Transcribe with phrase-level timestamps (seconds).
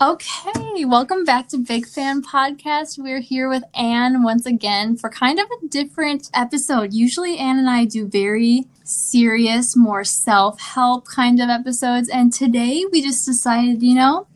[0.00, 2.98] Okay, welcome back to Big Fan Podcast.
[2.98, 6.92] We're here with Anne once again for kind of a different episode.
[6.92, 12.84] Usually, Anne and I do very serious, more self help kind of episodes, and today
[12.90, 14.26] we just decided, you know,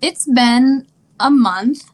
[0.00, 0.86] it's been
[1.18, 1.90] a month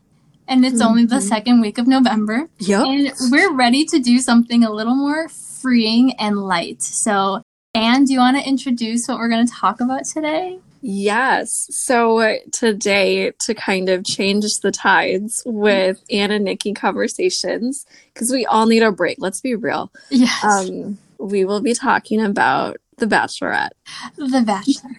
[0.46, 0.88] and it's mm-hmm.
[0.88, 1.26] only the mm-hmm.
[1.26, 2.50] second week of November.
[2.58, 2.86] Yep.
[2.86, 6.82] And we're ready to do something a little more freeing and light.
[6.82, 7.40] So,
[7.74, 10.58] Anne, do you want to introduce what we're going to talk about today?
[10.86, 11.66] Yes.
[11.70, 18.44] So today, to kind of change the tides with Anne and Nikki conversations, because we
[18.44, 19.16] all need a break.
[19.18, 19.90] Let's be real.
[20.10, 20.44] Yes.
[20.44, 23.70] Um, we will be talking about The Bachelorette.
[24.16, 24.96] The Bachelorette.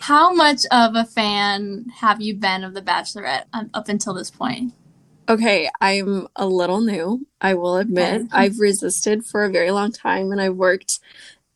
[0.00, 4.72] How much of a fan have you been of The Bachelorette up until this point?
[5.28, 7.26] Okay, I'm a little new.
[7.40, 8.22] I will admit.
[8.32, 10.98] I've resisted for a very long time and I've worked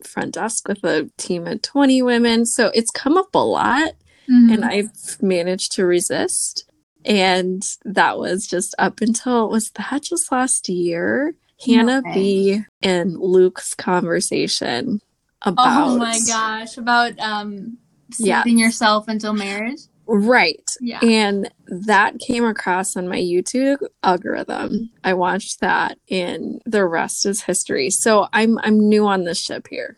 [0.06, 2.46] front desk with a team of 20 women.
[2.46, 3.92] So it's come up a lot
[4.30, 4.52] mm-hmm.
[4.52, 6.70] and I've managed to resist.
[7.04, 11.34] And that was just up until, was that just last year?
[11.64, 15.00] Hannah B and Luke's conversation
[15.42, 15.88] about.
[15.88, 17.78] Oh my gosh, about um,
[18.12, 18.66] saving yeah.
[18.66, 19.80] yourself until marriage?
[20.12, 20.69] Right.
[20.80, 20.98] Yeah.
[21.05, 24.91] And that came across on my YouTube algorithm.
[25.05, 27.91] I watched that and the rest is history.
[27.91, 29.97] So I'm I'm new on this ship here.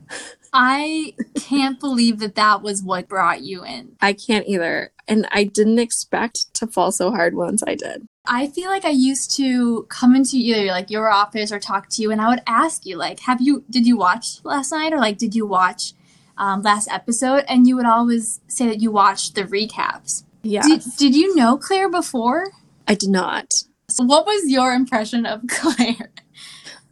[0.53, 3.97] I can't believe that that was what brought you in.
[4.03, 4.93] I can't either.
[5.09, 8.07] And I didn't expect to fall so hard once I did.
[8.27, 12.03] I feel like I used to come into either like your office or talk to
[12.03, 14.99] you and I would ask you like have you did you watch last night or
[14.99, 15.95] like did you watch
[16.37, 20.25] um, last episode, and you would always say that you watched the recaps.
[20.43, 20.63] Yeah.
[20.63, 22.49] Did, did you know Clare before?
[22.89, 23.53] I did not.
[23.89, 26.11] So what was your impression of Clare?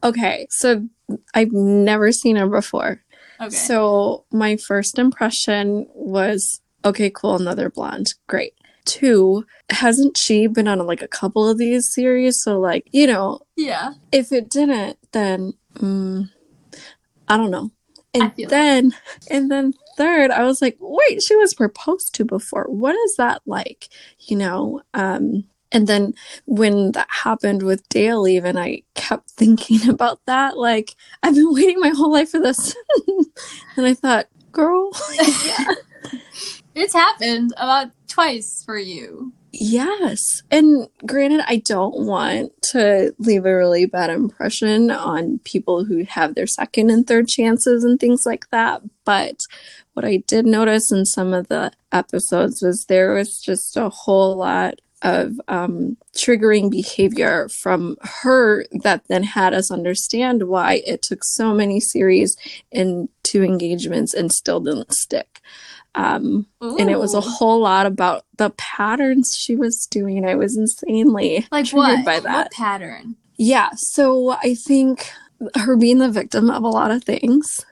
[0.02, 0.88] Okay, so
[1.34, 3.02] I've never seen her before.
[3.40, 3.50] Okay.
[3.50, 8.14] So my first impression was okay, cool, another blonde.
[8.26, 8.54] Great.
[8.84, 12.42] Two, hasn't she been on like a couple of these series?
[12.42, 13.94] So, like, you know, yeah.
[14.10, 16.30] If it didn't, then mm,
[17.28, 17.70] I don't know.
[18.12, 18.92] And then,
[19.30, 22.64] and then third, I was like, wait, she was proposed to before.
[22.64, 23.88] What is that like?
[24.18, 26.14] You know, um, and then
[26.46, 30.56] when that happened with Dale, even I kept thinking about that.
[30.56, 32.74] Like, I've been waiting my whole life for this.
[33.76, 34.90] and I thought, girl,
[35.44, 35.74] yeah.
[36.74, 39.32] it's happened about twice for you.
[39.52, 40.42] Yes.
[40.50, 46.34] And granted, I don't want to leave a really bad impression on people who have
[46.34, 48.82] their second and third chances and things like that.
[49.04, 49.40] But
[49.94, 54.36] what I did notice in some of the episodes was there was just a whole
[54.36, 61.24] lot of um, triggering behavior from her that then had us understand why it took
[61.24, 62.36] so many series
[62.70, 65.40] and two engagements and still didn't stick.
[65.94, 70.24] Um, and it was a whole lot about the patterns she was doing.
[70.24, 72.04] I was insanely like triggered what?
[72.04, 72.32] by that.
[72.32, 73.16] What pattern?
[73.36, 73.70] Yeah.
[73.74, 75.10] So I think
[75.56, 77.64] her being the victim of a lot of things.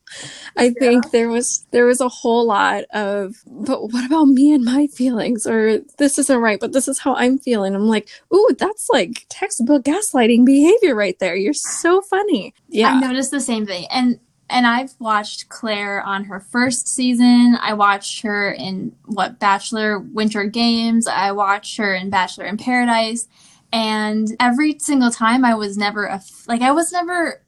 [0.57, 0.73] I yeah.
[0.79, 4.87] think there was there was a whole lot of but what about me and my
[4.87, 7.75] feelings or this isn't right but this is how I'm feeling.
[7.75, 11.37] I'm like, "Ooh, that's like textbook gaslighting behavior right there.
[11.37, 12.95] You're so funny." Yeah.
[12.95, 13.87] I noticed the same thing.
[13.91, 14.19] And
[14.51, 17.57] and I've watched Clare on her first season.
[17.61, 21.07] I watched her in what Bachelor Winter Games.
[21.07, 23.29] I watched her in Bachelor in Paradise.
[23.73, 27.43] And every single time I was never a, like, I was never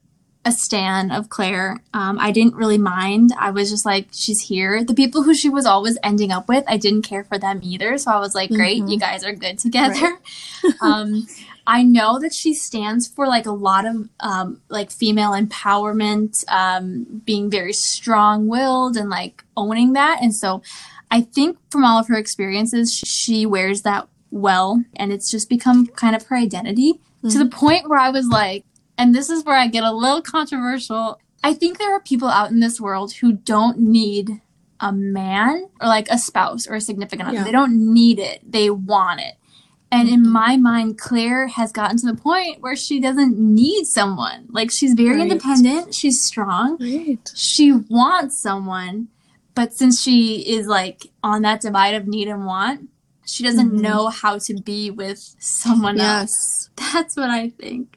[0.44, 1.82] a stan of Clare.
[1.92, 3.30] Um, I didn't really mind.
[3.38, 4.82] I was just like, she's here.
[4.82, 7.98] The people who she was always ending up with, I didn't care for them either.
[7.98, 8.88] So I was like, great, mm-hmm.
[8.88, 10.18] you guys are good together.
[10.64, 10.74] Right.
[10.80, 11.26] um,
[11.66, 17.22] I know that she stands for like a lot of um, like female empowerment, um,
[17.24, 20.20] being very strong willed and like owning that.
[20.22, 20.62] And so
[21.10, 24.82] I think from all of her experiences, she wears that well.
[24.96, 27.28] And it's just become kind of her identity mm-hmm.
[27.28, 27.58] to the mm-hmm.
[27.58, 28.64] point where I was like,
[29.00, 31.18] and this is where I get a little controversial.
[31.42, 34.42] I think there are people out in this world who don't need
[34.78, 37.38] a man or like a spouse or a significant other.
[37.38, 37.44] Yeah.
[37.44, 38.40] They don't need it.
[38.46, 39.36] They want it.
[39.90, 40.32] And in mm-hmm.
[40.32, 44.48] my mind, Clare has gotten to the point where she doesn't need someone.
[44.50, 45.22] Like she's very right.
[45.22, 46.76] independent, she's strong.
[46.78, 47.32] Right.
[47.34, 49.08] She wants someone,
[49.54, 52.90] but since she is like on that divide of need and want,
[53.24, 53.80] she doesn't mm-hmm.
[53.80, 56.06] know how to be with someone yes.
[56.06, 56.70] else.
[56.92, 57.96] That's what I think.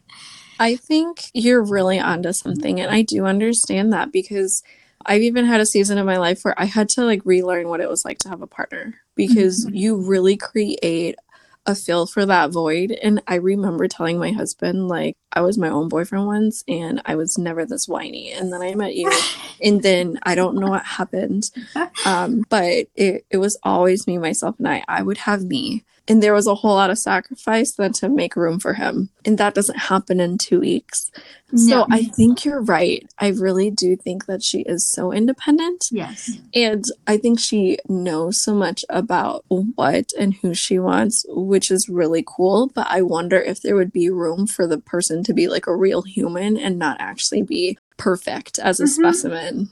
[0.63, 4.63] I think you're really onto something and I do understand that because
[5.05, 7.81] I've even had a season of my life where I had to like relearn what
[7.81, 9.75] it was like to have a partner because mm-hmm.
[9.75, 11.17] you really create
[11.65, 12.91] a feel for that void.
[12.91, 17.15] And I remember telling my husband, like, I was my own boyfriend once and I
[17.15, 18.31] was never this whiny.
[18.31, 19.11] And then I met you
[19.61, 21.49] and then I don't know what happened.
[22.05, 24.83] Um, but it, it was always me, myself, and I.
[24.89, 25.85] I would have me.
[26.07, 29.09] And there was a whole lot of sacrifice then to make room for him.
[29.23, 31.09] And that doesn't happen in two weeks.
[31.55, 31.85] So.
[31.91, 33.07] I think you're right.
[33.19, 35.85] I really do think that she is so independent.
[35.91, 36.31] Yes.
[36.53, 41.87] And I think she knows so much about what and who she wants, which is
[41.87, 42.71] really cool.
[42.73, 45.75] But I wonder if there would be room for the person to be like a
[45.75, 48.89] real human and not actually be perfect as a Mhm.
[48.89, 49.69] specimen.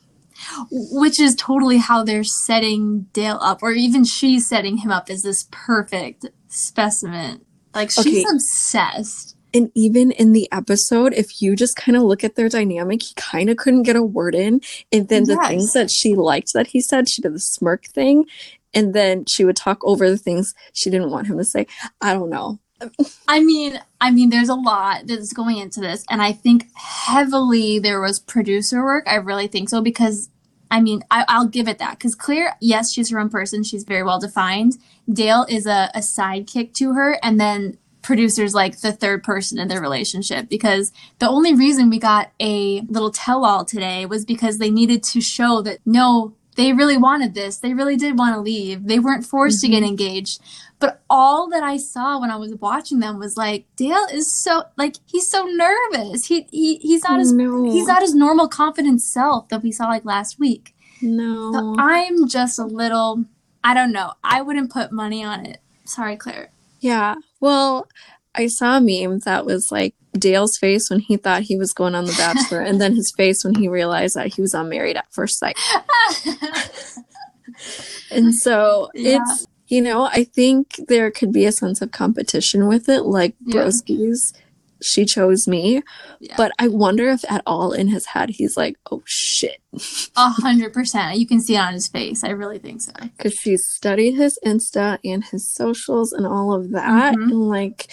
[0.72, 5.24] Which is totally how they're setting Dale up, or even she's setting him up as
[5.24, 7.46] this perfect specimen.
[7.74, 8.26] Like she's Okay.
[8.34, 9.36] obsessed.
[9.54, 13.14] And even in the episode, if you just kind of look at their dynamic, he
[13.16, 14.62] kind of couldn't get a word in.
[14.94, 15.48] And then the Yes.
[15.50, 18.26] things that she liked that he said, she did the smirk thing.
[18.74, 21.68] And then she would talk over the things she didn't want him to say.
[22.00, 22.60] I don't know.
[23.28, 27.80] I mean, I mean, there's a lot that's going into this, and I think heavily
[27.80, 29.06] there was producer work.
[29.08, 30.30] I really think so because,
[30.70, 33.64] I mean, I, I'll give it that because Clare, yes, she's her own person.
[33.64, 34.78] She's very well defined.
[35.12, 39.68] Dale is a, a sidekick to her, and then producers like the third person in
[39.68, 44.72] their relationship because the only reason we got a little tell-all today was because they
[44.72, 48.86] needed to show that no they really wanted this they really did want to leave
[48.88, 49.90] they weren't forced to get mm-hmm.
[49.90, 50.42] engaged
[50.82, 54.64] but all that I saw when I was watching them was like Dale is so
[54.78, 56.26] like he's so nervous.
[56.26, 59.86] He, he he's not his no, he's not his normal confident self that we saw
[59.86, 60.76] like last week.
[61.00, 61.76] So no.
[61.78, 63.26] I'm just a little
[63.64, 64.14] I don't know.
[64.24, 65.60] I wouldn't put money on it.
[65.86, 66.50] Sorry, Clare.
[66.80, 67.16] Yeah.
[67.40, 67.88] Well,
[68.36, 71.96] I saw a meme that was like Dale's face when he thought he was going
[71.96, 74.98] on The Bachelor, and then his face when he realized that he was on Married
[74.98, 75.58] at First Sight.
[78.12, 79.20] And so Yeah.
[79.22, 83.36] it's, you know, I think there could be a sense of competition with it, like
[83.46, 83.62] Yeah.
[83.64, 84.34] Broski's.
[84.84, 85.84] She chose me,
[86.20, 86.34] Yeah.
[86.38, 89.62] but I wonder if at all in his head he's like, "Oh shit,"
[90.18, 91.20] A hundred percent.
[91.20, 92.24] You can see it on his face.
[92.24, 92.92] I really think so.
[93.16, 97.24] because she studied his Insta and his socials and all of that, Mhm.
[97.24, 97.92] and like,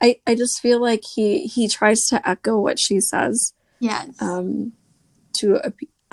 [0.00, 4.20] I I just feel like he he tries to echo what she says, Yes.
[4.20, 4.72] um,
[5.34, 5.60] to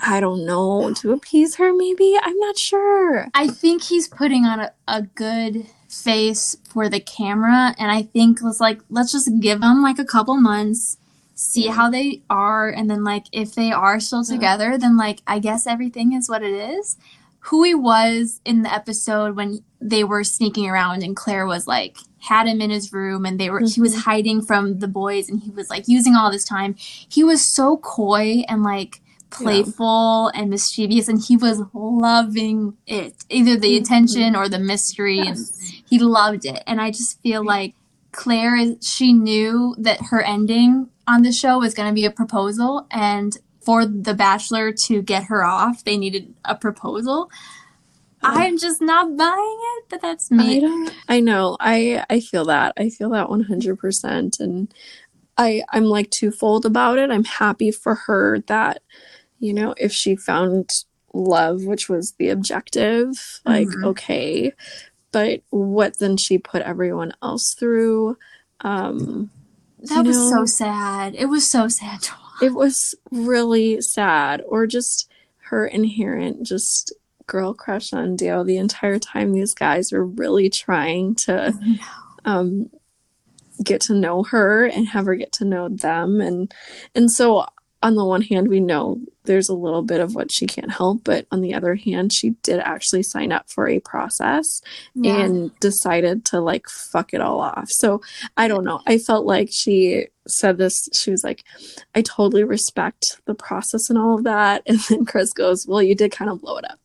[0.00, 1.72] I don't know to appease her.
[1.74, 3.28] Maybe I'm not sure.
[3.34, 8.40] I think he's putting on a, a good face for the camera, and I think
[8.42, 10.98] let's like let's just give them like a couple months,
[11.34, 14.34] see how they are, and then like if they are still Yeah.
[14.34, 16.96] together, then like I guess everything is what it is.
[17.50, 21.96] Who he was in the episode when they were sneaking around and Clare was like
[22.20, 23.98] had him in his room and they were he was Mhm.
[24.02, 26.74] hiding from the boys and he was like using all this time.
[26.78, 29.00] He was so coy and like
[29.30, 33.80] playful and mischievous and he was loving it either the Mhm.
[33.82, 35.38] attention or the mystery and
[35.88, 37.74] he loved it and i just feel like
[38.12, 42.10] clare is she knew that her ending on the show was going to be a
[42.10, 47.30] proposal and for the bachelor to get her off they needed a proposal.
[48.22, 50.92] I'm just not buying it but that's me don't.
[51.08, 51.56] I know.
[51.60, 52.74] I I feel that.
[52.78, 54.72] I feel that one hundred percent, and
[55.38, 57.10] I I'm like twofold about it.
[57.10, 58.82] I'm happy for her that
[59.38, 60.70] you know if she found
[61.14, 63.84] love, which was the objective, like Mhm.
[63.86, 64.52] okay,
[65.12, 68.18] but what then she put everyone else through.
[68.60, 69.30] Um,
[69.84, 72.42] that was know, so sad it was so sad to watch.
[72.42, 75.08] it was really sad, or just
[75.50, 76.92] her inherent just
[77.28, 79.32] girl crush on Dale the entire time.
[79.32, 81.54] These guys were really trying to
[82.24, 82.70] um,
[83.62, 86.52] get to know her and have her get to know them and
[86.94, 87.44] and so
[87.82, 91.04] on the one hand we know there's a little bit of what she can't help
[91.04, 94.60] but on the other hand she did actually sign up for a process
[94.94, 95.18] Yeah.
[95.22, 98.00] and decided to like fuck it all off so
[98.36, 101.44] i don't know i felt like she said this she was like
[101.94, 105.94] i totally respect the process and all of that and then chris goes well you
[105.94, 106.78] did kind of blow it up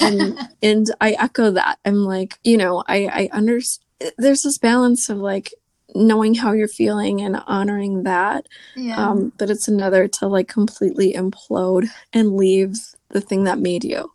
[0.00, 1.78] and and I echo that.
[1.84, 3.84] I'm like, you know, I I understand.
[4.18, 5.52] There's this balance of like
[5.94, 8.96] knowing how you're feeling and honoring that, yeah.
[8.96, 12.76] um, but it's another to like completely implode and leave
[13.10, 14.10] the thing that made you.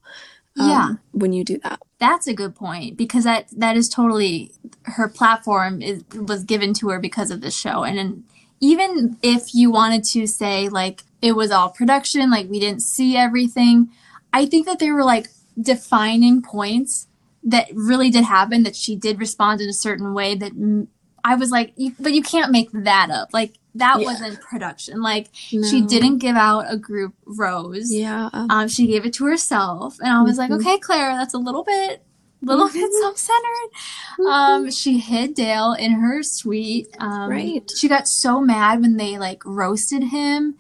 [0.60, 0.90] um, Yeah.
[1.12, 1.80] when you do that.
[2.00, 4.52] That's a good point because that that is totally
[4.84, 8.24] her platform is was given to her because of the show and then
[8.60, 13.16] even if you wanted to say like it was all production like we didn't see
[13.16, 13.90] everything
[14.34, 15.28] I think that there were like
[15.60, 17.08] defining points
[17.44, 20.88] that really did happen that she did respond in a certain way that
[21.24, 24.06] I was like you, but you can't make that up like that Yeah.
[24.06, 28.30] wasn't production like she didn't give out a group rose Yeah.
[28.34, 30.60] um, she gave it to herself, and I was like, Mhm.
[30.60, 32.04] "Okay, Clare, that's a little bit,
[32.42, 33.02] little bit Mhm.
[33.02, 36.88] self-centered." um, she hid Dale in her suite.
[37.00, 37.72] Um, Right.
[37.78, 40.56] She got so mad when they like roasted him.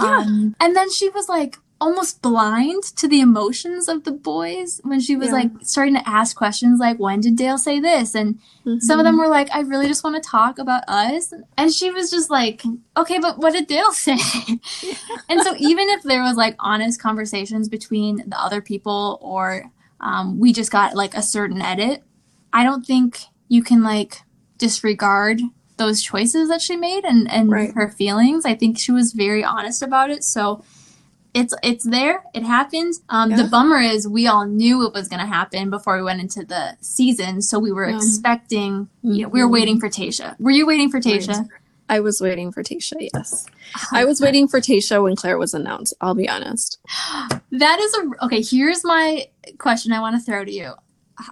[0.00, 0.18] Yeah.
[0.18, 5.00] Um, and then she was like almost blind to the emotions of the boys when
[5.00, 5.34] she was Yeah.
[5.34, 8.14] like starting to ask questions like, when did Dale say this?
[8.14, 8.38] And
[8.78, 11.34] some of them were like, I really just want to talk about us.
[11.58, 12.62] And she was just like,
[12.96, 14.16] okay, but what did Dale say?
[15.28, 19.64] and so even if there was like honest conversations between the other people or
[20.00, 22.02] um, we just got like a certain edit,
[22.52, 24.18] I don't think you can like
[24.58, 25.40] disregard
[25.78, 27.72] those choices that she made and, and Right.
[27.74, 28.44] her feelings.
[28.44, 30.22] I think she was very honest about it.
[30.22, 30.62] So
[31.34, 32.22] it's it's there.
[32.34, 32.94] It happened.
[33.08, 36.20] Um, The bummer is we all knew it was going to happen before we went
[36.20, 37.96] into the season, so we were Yeah.
[37.96, 38.88] expecting.
[39.02, 39.52] You know, we were Mhm.
[39.52, 40.38] waiting for Tayshia.
[40.38, 41.48] Were you waiting for Tayshia?
[41.88, 43.46] I was waiting for Tayshia, yes.
[43.92, 46.78] I was waiting for Tayshia when Clare was announced, I'll be honest.
[47.50, 48.40] That is a okay.
[48.42, 49.26] Here's my
[49.58, 49.92] question.
[49.92, 50.72] I want to throw to you.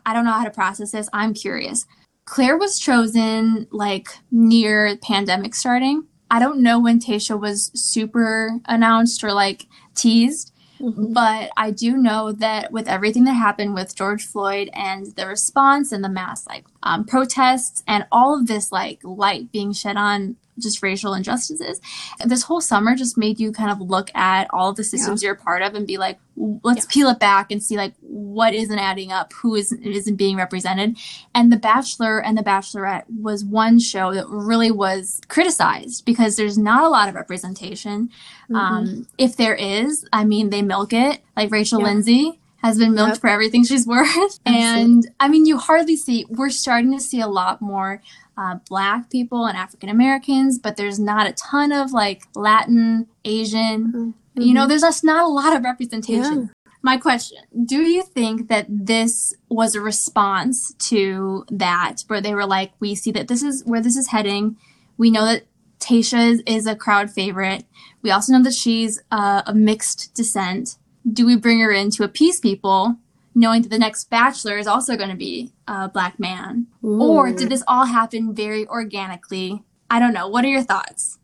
[0.05, 1.09] I don't know how to process this.
[1.15, 1.87] I'm curious.
[2.27, 6.05] Clare was chosen like near pandemic starting.
[6.31, 10.53] I don't know when Tayshia was super announced or like teased.
[10.81, 15.93] But I do know that with everything that happened with George Floyd and the response
[15.93, 20.37] and the mass like um, protests and all of this like light being shed on
[20.61, 21.81] just racial injustices,
[22.25, 25.37] this whole summer just made you kind of look at all the systems you're a
[25.37, 26.19] part of and be like,
[26.63, 26.87] let's Yes.
[26.87, 30.97] peel it back and see like what isn't adding up, who isn't isn't being represented.
[31.35, 36.57] And The Bachelor and The Bachelorette was one show that really was criticized because there's
[36.59, 38.09] not a lot of representation.
[38.51, 38.57] Mm-hmm.
[38.57, 41.21] Um, if there is, I mean, they milk it.
[41.37, 41.87] Like Rachel Yeah.
[41.87, 43.21] Lindsay has been milked Yep.
[43.21, 44.39] for everything she's worth.
[44.47, 48.03] And I mean, you hardly see, we're starting to see a lot more
[48.41, 54.15] uh, Black people and African Americans, but there's not a ton of like Latin, Asian.
[54.35, 56.51] You know, there's just not a lot of representation.
[56.83, 62.47] My question Do you think that this was a response to that, where they were
[62.47, 64.57] like, we see that this is where this is heading?
[64.97, 65.45] We know that
[65.79, 67.65] Tayshia is, is a crowd favorite.
[68.03, 70.77] We also know that she's uh, a mixed descent.
[71.11, 72.97] Do we bring her in to appease people,
[73.35, 76.67] knowing that the next bachelor is also going to be a black man?
[76.83, 79.63] Or did this all happen very organically?
[79.91, 80.29] I don't know.
[80.29, 81.19] What are your thoughts?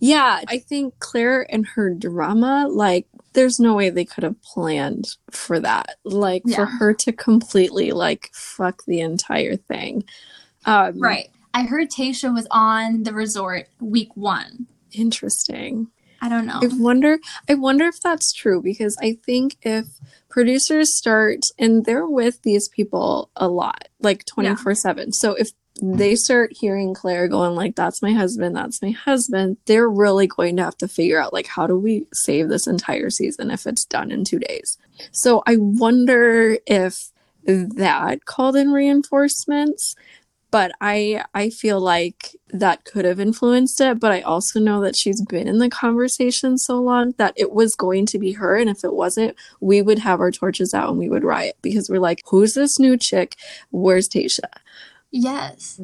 [0.00, 5.16] Yeah, I think Clare and her drama, like, there's no way they could have planned
[5.30, 5.96] for that.
[6.04, 10.04] Like, for her to completely, like, fuck the entire thing.
[10.64, 11.30] Um, Right.
[11.54, 14.66] I heard Tayshia was on the resort week one.
[14.92, 15.88] Interesting.
[16.20, 16.60] I don't know.
[16.62, 19.86] I wonder I wonder if that's true because I think if
[20.28, 25.12] producers start and they're with these people a lot, like 24/7.
[25.14, 25.96] So if hmm.
[25.96, 30.56] they start hearing Clare going like that's my husband, that's my husband, they're really going
[30.56, 33.84] to have to figure out like how do we save this entire season if it's
[33.84, 34.78] done in 2 days.
[35.12, 37.10] So I wonder if
[37.44, 39.94] that called in reinforcements
[40.50, 44.00] but I I feel like that could have influenced it.
[44.00, 47.74] But I also know that she's been in the conversation so long that it was
[47.74, 50.98] going to be her, and if it wasn't, we would have our torches out and
[50.98, 53.36] we would riot because we're like, who's this new chick?
[53.70, 54.50] Where's Tayshia?
[55.10, 55.80] yes.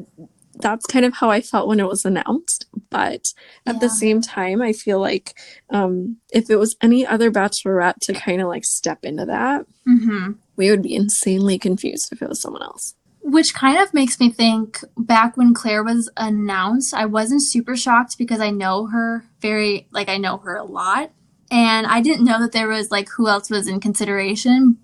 [0.57, 2.67] That's kind of how I felt when it was announced.
[2.89, 3.33] But
[3.65, 5.37] at the same time, I feel like
[5.69, 10.31] um, if it was any other bachelorette to kind of like step into that, hmm
[10.55, 12.95] we would be insanely confused if it was someone else.
[13.27, 18.19] Which kind of makes me think back when Clare was announced, I wasn't super shocked
[18.19, 21.11] because I know her very, like, I know her a lot.
[21.49, 24.77] And I didn't know that there was, like, who else was in consideration.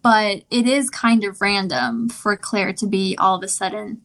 [0.00, 4.02] But it is kind of random for Clare to be all of a sudden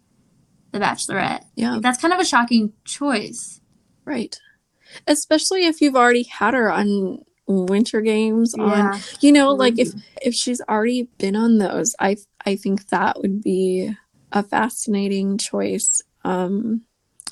[0.71, 1.43] the bachelorette.
[1.55, 1.79] Yeah.
[1.81, 3.61] That's kind of a shocking choice.
[4.05, 4.39] Right.
[5.05, 8.99] Especially if you've already had her on winter games on Yeah.
[9.21, 9.99] you know like if mm-hmm.
[10.21, 12.17] if she's already been on those I
[12.47, 13.91] I think that would be
[14.31, 16.81] a fascinating choice um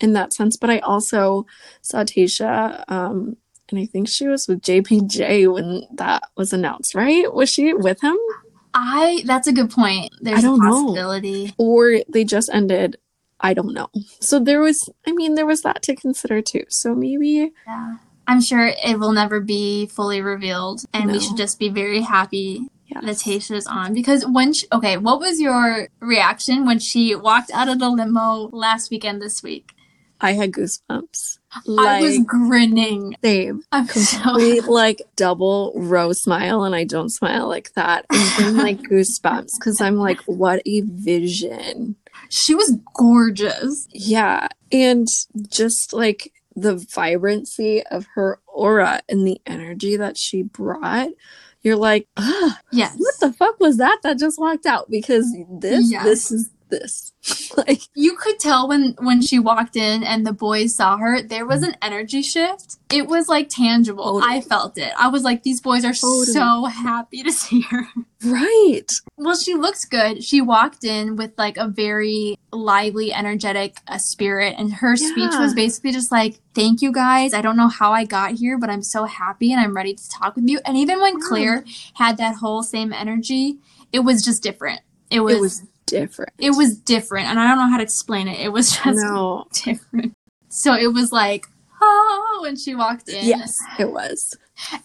[0.01, 1.45] in that sense but I also
[1.81, 3.37] saw Tayshia um
[3.69, 8.01] and I think she was with JPJ when that was announced right was she with
[8.01, 8.17] him
[8.77, 10.11] I, that's a good point.
[10.19, 10.83] There's I don't a know.
[10.87, 11.53] possibility.
[11.57, 12.97] or they just ended
[13.39, 13.87] I don't know
[14.19, 17.97] so there was I mean there was that to consider too so maybe Yeah.
[18.27, 22.67] I'm sure it will never be fully revealed, and we should just be very happy
[22.95, 23.93] yeah that Tayshia's on.
[23.93, 28.49] Because when, she, okay, what was your reaction when she walked out of the limo
[28.51, 29.71] last weekend this week?
[30.21, 31.39] I had goosebumps
[31.77, 33.15] I was grinning.
[33.23, 34.31] same I'm so
[34.71, 39.81] like double row smile and I don't smile like that and then like goosebumps because
[39.81, 41.97] I'm like what a vision
[42.29, 43.87] She was gorgeous.
[43.91, 45.07] yeah and
[45.49, 51.09] just like the vibrancy of her aura and the energy that she brought
[51.65, 52.95] you're like ah Yes.
[52.97, 55.27] what the fuck was that that just walked out because
[55.61, 56.05] this Yes.
[56.05, 57.11] this is this?
[57.57, 61.45] like you could tell when when she walked in and the boys saw her, there
[61.45, 62.77] was an energy shift.
[62.91, 64.19] It was like tangible.
[64.19, 64.37] Totally.
[64.37, 64.93] I felt it.
[64.97, 66.25] I was like, these boys are Totally.
[66.25, 67.87] so happy to see her.
[68.23, 68.85] right.
[69.17, 70.23] Well, she looked good.
[70.23, 75.53] She walked in with like a very lively, energetic uh, spirit, and her speech was
[75.53, 77.33] basically just like, "Thank you guys.
[77.33, 80.09] I don't know how I got here, but I'm so happy and I'm ready to
[80.09, 81.27] talk with you." And even when Yeah.
[81.27, 83.57] Clare had that whole same energy,
[83.91, 84.81] it was just different.
[85.09, 86.33] It was it was different.
[86.37, 88.39] it was different, and I don't know how to explain it.
[88.39, 89.45] It was just no.
[89.53, 90.13] different.
[90.49, 91.47] So it was like,
[91.81, 93.25] oh, when she walked in.
[93.25, 94.37] Yes, it was.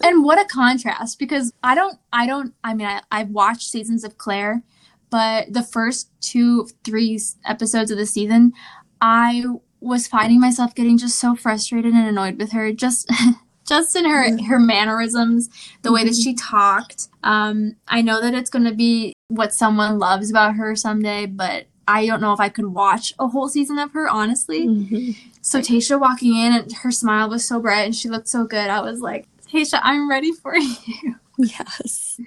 [0.02, 4.02] And what a contrast because I don't, I don't, I mean, I, I've watched seasons
[4.04, 4.62] of Clare,
[5.10, 8.52] but the first two, three episodes of the season,
[9.00, 9.44] I
[9.80, 12.72] was finding myself getting just so frustrated and annoyed with her.
[12.72, 13.10] Just,
[13.68, 15.48] just in her, her mannerisms,
[15.82, 17.08] the way that she talked.
[17.22, 21.66] Um, I know that it's going to be what someone loves about her someday, but
[21.88, 24.66] I don't know if I could watch a whole season of her, honestly.
[24.66, 25.16] Mhm.
[25.42, 28.68] So Tayshia walking in and her smile was so bright and she looked so good.
[28.68, 31.14] I was like, Tayshia, I'm ready for you.
[31.38, 32.20] Yes.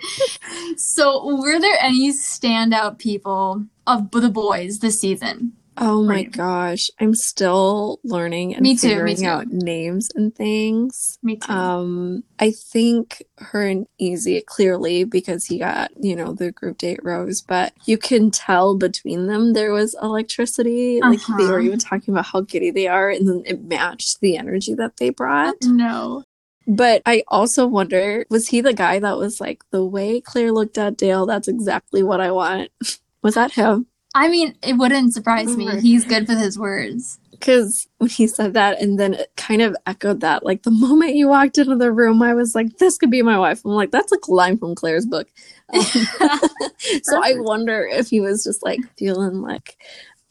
[0.77, 5.53] So were there any standout people of the boys this season?
[5.77, 6.89] Oh my gosh.
[6.99, 9.25] I'm still learning and Me too, me figuring too.
[9.25, 11.17] out names and things.
[11.23, 11.51] Me too.
[11.51, 16.99] Um, I think her and Eazy clearly because he got, you know, the group date
[17.03, 21.01] rose, but you can tell between them there was electricity.
[21.01, 21.61] Like they were Uh-huh.
[21.61, 25.09] even talking about how giddy they are and then it matched the energy that they
[25.09, 25.55] brought.
[25.63, 26.23] no.
[26.65, 30.77] But I also wonder, was he the guy that was like, the way Clare looked
[30.77, 32.69] at Dale, that's exactly what I want?
[33.21, 33.87] Was that him?
[34.15, 35.79] I mean, it wouldn't surprise me.
[35.81, 37.19] He's good with his words.
[37.31, 41.15] Because when he said that, and then it kind of echoed that, like the moment
[41.15, 43.61] you walked into the room, I was like, this could be my wife.
[43.65, 45.27] I'm like, that's a line from Clare's book.
[45.73, 45.81] Um,
[47.03, 49.77] so I wonder if he was just like feeling like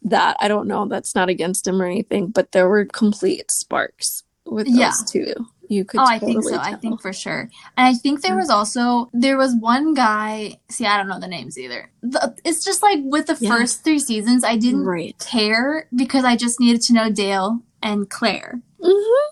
[0.03, 0.37] that.
[0.41, 0.87] I don't know.
[0.87, 4.93] That's not against him or anything, but there were complete sparks with those Yeah.
[5.09, 5.35] two.
[5.73, 6.57] You could oh, totally I think so.
[6.57, 7.49] I think for sure.
[7.76, 8.41] And I think there Mm.
[8.43, 10.59] was also there was one guy.
[10.69, 11.91] See, I don't know the names either.
[12.02, 13.50] The, it's just like with the Yeah.
[13.50, 15.17] first three seasons, I didn't Right.
[15.19, 18.61] care because I just needed to know Dale and Clare.
[18.83, 19.23] Mhm.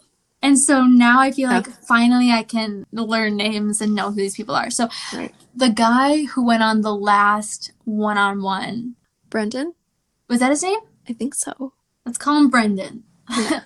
[0.43, 4.37] And so now I feel like finally I can learn names and know who these
[4.37, 4.71] people are.
[4.71, 5.35] So Right.
[5.55, 8.95] the guy who went on the last one on one,
[9.29, 9.75] Brendan?
[10.31, 10.81] was that his name?
[11.09, 11.75] I think so.
[12.07, 13.05] Let's call him Brendan.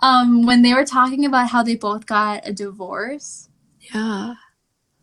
[0.00, 3.48] Um, when they were talking about how they both got a divorce,
[3.92, 4.34] Yeah.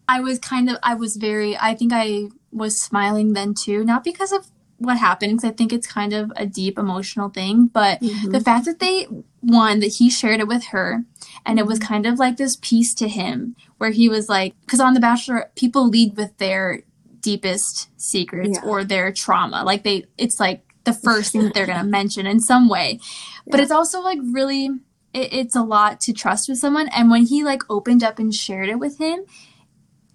[0.07, 4.03] I was kind of, I was very, I think I was smiling then too, not
[4.03, 7.99] because of what happened, because I think it's kind of a deep emotional thing, but
[8.01, 8.31] Mhm.
[8.31, 9.07] the fact that they,
[9.41, 11.03] one, that he shared it with her,
[11.45, 11.87] and it was Mm-hmm.
[11.93, 15.49] kind of like this piece to him where he was like, because on The Bachelor,
[15.55, 16.83] people lead with their
[17.21, 18.69] deepest secrets Yeah.
[18.69, 19.63] or their trauma.
[19.63, 22.99] Like they, it's like the first thing that they're going to mention in some way.
[23.47, 23.63] But Yeah.
[23.63, 24.67] it's also like really,
[25.13, 26.87] it, it's a lot to trust with someone.
[26.89, 29.25] And when he like opened up and shared it with him,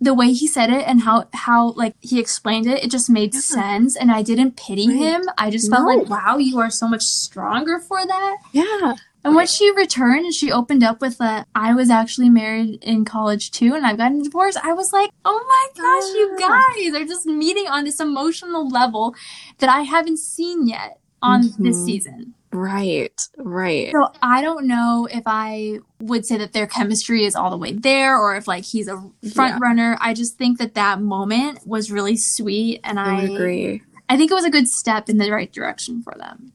[0.02, 3.34] the way he said it and how how like he explained it, it just made
[3.34, 3.40] Yeah.
[3.40, 3.96] sense.
[3.96, 4.96] And I didn't pity Right.
[4.96, 5.22] him.
[5.36, 5.94] I just felt No.
[5.94, 8.36] like, wow, you are so much stronger for that.
[8.52, 8.94] Yeah.
[9.22, 13.04] And when she returned and she opened up with that, I was actually married in
[13.04, 14.58] college too, and I've gotten divorced.
[14.64, 16.64] I was like, oh my gosh, you Ah.
[16.94, 19.14] guys are just meeting on this emotional level
[19.58, 21.84] that I haven't seen yet on this Mhm.
[21.84, 22.34] season.
[22.52, 23.28] Right.
[23.36, 23.92] Right.
[23.92, 27.72] So I don't know if I would say that their chemistry is all the way
[27.74, 28.96] there, or if like he's a
[29.34, 29.58] front Yeah.
[29.60, 29.98] runner.
[30.00, 33.82] I just think that that moment was really sweet, and I I agree.
[34.08, 36.52] I think it was a good step in the right direction for them.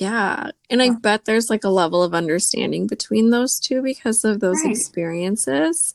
[0.00, 0.50] Yeah.
[0.70, 4.62] And I bet there's like a level of understanding between those two because of those
[4.64, 4.70] Right.
[4.76, 5.94] experiences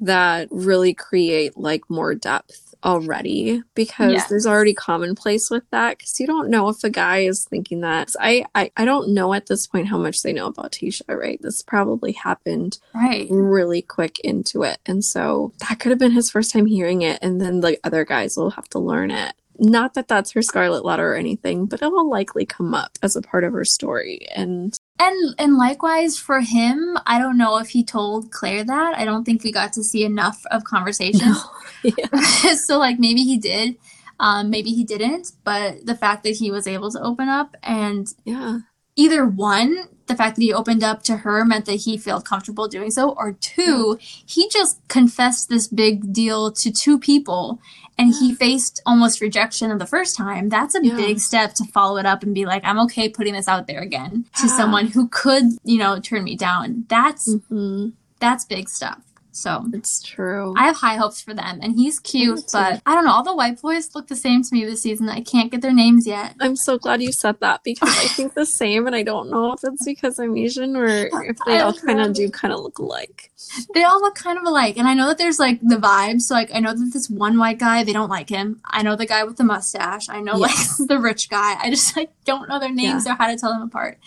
[0.00, 4.28] that really create like more depth already because Yes.
[4.28, 8.10] there's already commonplace with that because you don't know if a guy is thinking that
[8.20, 11.40] I, I i don't know at this point how much they know about tayshia right
[11.40, 13.26] this probably happened Right.
[13.30, 17.18] really quick into it and so that could have been his first time hearing it
[17.22, 20.84] and then the other guys will have to learn it not that that's her scarlet
[20.84, 24.26] letter or anything but it will likely come up as a part of her story
[24.34, 28.94] and And and likewise for him, I don't know if he told Clare that.
[28.96, 31.34] I don't think we got to see enough of conversation.
[31.82, 33.76] yeah so like maybe he did,
[34.20, 35.32] um, maybe he didn't.
[35.42, 38.58] But the fact that he was able to open up and yeah
[38.96, 42.68] either one, the fact that he opened up to her meant that he felt comfortable
[42.68, 47.58] doing so, or two, he just confessed this big deal to two people
[47.96, 50.48] and he faced almost rejection the first time.
[50.48, 50.96] That's a Yeah.
[50.96, 53.80] big step to follow it up and be like, I'm okay putting this out there
[53.80, 54.56] again to Yeah.
[54.56, 56.84] someone who could, you know, turn me down.
[56.88, 57.90] That's hmm
[58.20, 58.98] that's big stuff.
[59.36, 60.54] So It's true.
[60.56, 63.10] I have high hopes for them, and he's cute, but I don't know.
[63.10, 65.08] All the white boys look the same to me this season.
[65.08, 66.36] I can't get their names yet.
[66.40, 69.52] I'm so glad you said that because I think the same, and I don't know
[69.52, 72.60] if it's because I'm Asian or if they I all kind of do kind of
[72.60, 73.32] look alike.
[73.74, 76.22] They all look kind of alike, and I know that there's like the vibes.
[76.22, 78.60] So like, I know that this one white guy, they don't like him.
[78.64, 80.08] I know the guy with the mustache.
[80.08, 80.78] I know Yes.
[80.78, 81.56] like the rich guy.
[81.60, 83.98] I just like don't know their names or how to tell them apart.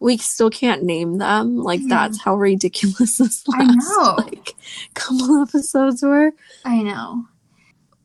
[0.00, 1.56] We still can't name them.
[1.56, 1.88] Like Yeah.
[1.88, 4.14] that's how ridiculous this I last know.
[4.18, 4.54] like
[4.94, 6.32] couple episodes were.
[6.64, 7.24] I know.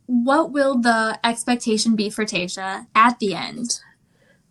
[0.05, 3.79] What will the expectation be for Tayshia at the end?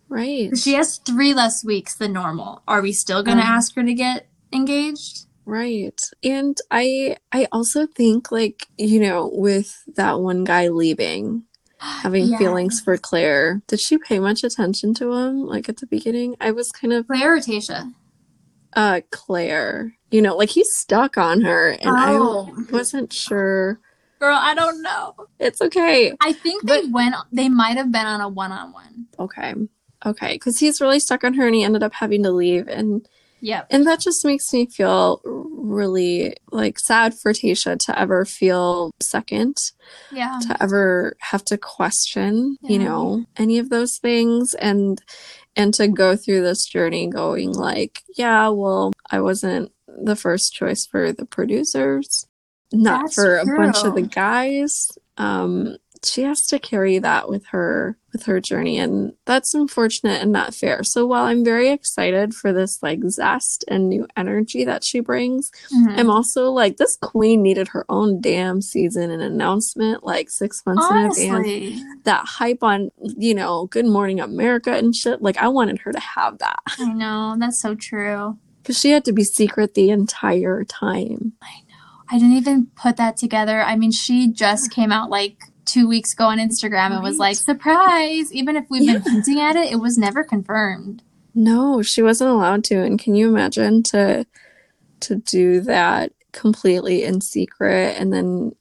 [0.09, 0.57] Right.
[0.57, 2.63] She has three less weeks than normal.
[2.69, 5.27] Are we still going to Um, ask her to get engaged?
[5.45, 5.99] Right.
[6.23, 11.45] And I I also think like, you know, with that one guy leaving,
[11.83, 12.38] having Yeah.
[12.38, 16.37] feelings for Clare, did she pay much attention to him like at the beginning?
[16.40, 17.92] I was kind of Clare or Tayshia?
[18.75, 19.95] uh Clare.
[20.11, 22.49] You know, like he's stuck on her and Oh.
[22.57, 23.81] I wasn't sure.
[24.21, 25.14] Girl, I don't know.
[25.40, 26.12] It's okay.
[26.21, 27.14] I think they went.
[27.33, 29.07] They might have been on a one-on-one.
[29.18, 29.55] Okay.
[30.07, 33.07] Okay, cuz he's really stuck on her and he ended up having to leave and
[33.43, 33.67] Yep.
[33.71, 39.57] and that just makes me feel really like sad for Tayshia to ever feel second.
[40.13, 40.39] Yeah.
[40.43, 45.01] to ever have to question you know any of those things and
[45.57, 50.87] and to go through this journey going like yeah well i wasn't the first choice
[50.87, 52.27] for the producers
[52.73, 57.45] not That's for a bunch of the guys um she has to carry that with
[57.47, 62.35] her with her journey and that's unfortunate and not fair so while i'm very excited
[62.35, 65.99] for this like zest and new energy that she brings Mhm.
[65.99, 70.87] I'm also like, this queen needed her own damn season and announcement like six months
[71.19, 71.81] in advance.
[72.05, 75.23] That hype on, you know, Good Morning America and shit.
[75.23, 78.38] Like, I wanted her to have that I know that's so true.
[78.62, 81.33] because she had to be secret the entire time.
[81.43, 81.77] I know
[82.11, 83.62] i didn't even put that together.
[83.62, 85.37] I mean, she just came out like
[85.73, 88.33] two weeks ago on Instagram and was like, surprise!
[88.33, 91.03] Even if we've been hinting at it, it was never confirmed.
[91.35, 92.83] No, she wasn't allowed to.
[92.83, 94.27] And can you imagine to
[95.01, 98.55] to do that completely in secret and then,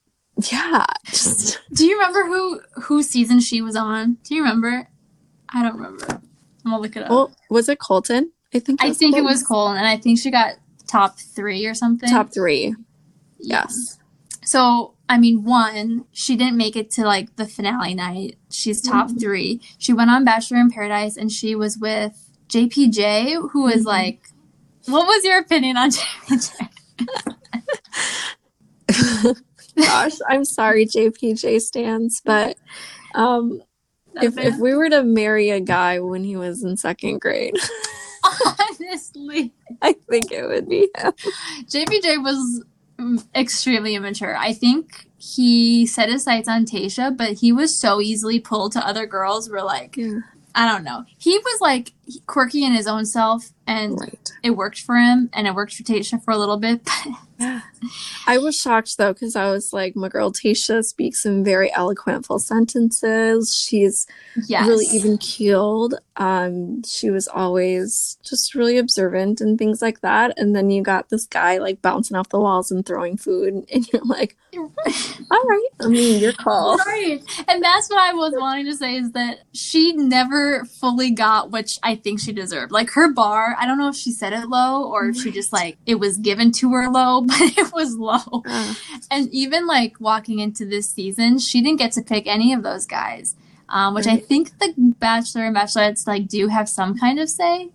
[0.52, 4.18] yeah, just Do you remember who who season she was on?
[4.24, 4.88] Do you remember?
[5.50, 6.06] I don't remember.
[6.64, 7.10] I'm gonna look it up.
[7.10, 8.32] well, was it Colton?
[8.54, 8.84] I think.
[8.84, 10.56] I think it was Colton, and I think she got
[10.88, 12.10] top three or something.
[12.10, 12.76] top three.
[13.40, 13.98] Yes.
[14.44, 18.38] So, I mean, one, she didn't make it to like the finale night.
[18.50, 19.20] She's top Mhm.
[19.20, 19.62] three.
[19.78, 22.14] She went on Bachelor in Paradise and she was with
[22.48, 23.88] JPJ, who is Mhm.
[23.88, 24.22] like,
[24.86, 25.90] what was your opinion on
[26.30, 26.70] JPJ?
[29.76, 32.58] Gosh, I'm sorry, JPJ stands, but
[33.14, 33.62] um,
[34.22, 37.56] if if we were to marry a guy when he was in second grade,
[38.80, 41.12] Honestly, I think it would be him.
[41.68, 42.64] JPJ was
[43.36, 44.36] extremely immature.
[44.38, 48.86] I think he set his sights on Tayshia, but he was so easily pulled to
[48.86, 49.50] other girls.
[49.50, 50.20] We're like, Yeah,
[50.56, 51.06] I don't know.
[51.18, 51.94] He was like
[52.28, 54.32] quirky in his own self, and right.
[54.44, 56.82] it worked for him, and it worked for Tayshia for a little bit.
[57.42, 57.62] But
[58.28, 62.26] I was shocked though because I was like, my girl Tayshia speaks in very eloquent
[62.26, 63.60] full sentences.
[63.68, 64.06] She's
[64.48, 65.96] yes, really even keeled.
[66.18, 70.38] Um, she was always just really observant and things like that.
[70.38, 73.88] And then you got this guy like bouncing off the walls and throwing food, and
[73.92, 76.78] you're like, all right, I mean, your call.
[76.78, 77.22] Right.
[77.48, 81.80] And that's what I was wanting to say is that she never fully got which
[81.82, 82.72] I think she deserved.
[82.72, 85.52] Like her bar, I don't know if she said it low or if she just
[85.54, 88.44] like it was given to her low, but it was low.
[88.46, 88.74] Uh,
[89.10, 92.86] And even like walking into this season, she didn't get to pick any of those
[92.86, 93.36] guys.
[93.70, 97.70] Um, which I think the Bachelor and Bachelorettes like do have some kind of say.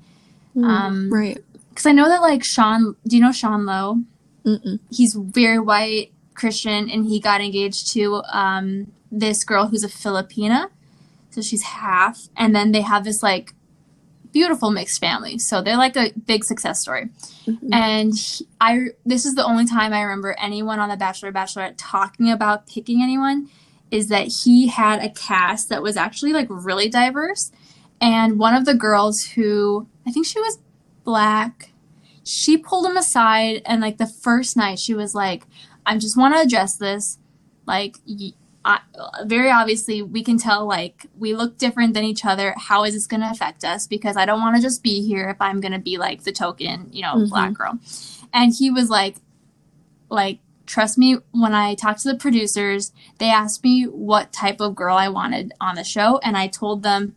[0.54, 1.42] Um, right.
[1.70, 4.02] Because I know that like Sean, do you know Sean Lowe?
[4.46, 4.78] Mm-mm.
[4.92, 10.68] he's very white Christian and he got engaged to um, this girl who's a Filipina.
[11.30, 12.28] So she's half.
[12.36, 13.54] And then they have this like
[14.36, 15.38] beautiful mixed family.
[15.38, 17.08] So they're like a big success story.
[17.46, 17.72] Mhm.
[17.72, 21.32] And he, I this is the only time I remember anyone on the Bachelor or
[21.32, 23.48] Bachelorette talking about picking anyone
[23.90, 27.50] is that he had a cast that was actually like really diverse.
[27.98, 30.58] And one of the girls who I think she was
[31.04, 31.70] black,
[32.22, 35.46] she pulled him aside and like the first night she was like,
[35.86, 37.18] I just want to address this.
[37.64, 38.32] Like, y
[38.66, 38.80] I
[39.24, 42.52] very obviously we can tell like we look different than each other.
[42.58, 43.86] How is this going to affect us?
[43.86, 46.32] Because I don't want to just be here if I'm going to be like the
[46.32, 47.28] token, you know, Mhm.
[47.30, 47.78] black girl.
[48.32, 49.16] And he was like,
[50.10, 54.74] like trust me when I talked to the producers, they asked me what type of
[54.74, 57.14] girl I wanted on the show, and I told them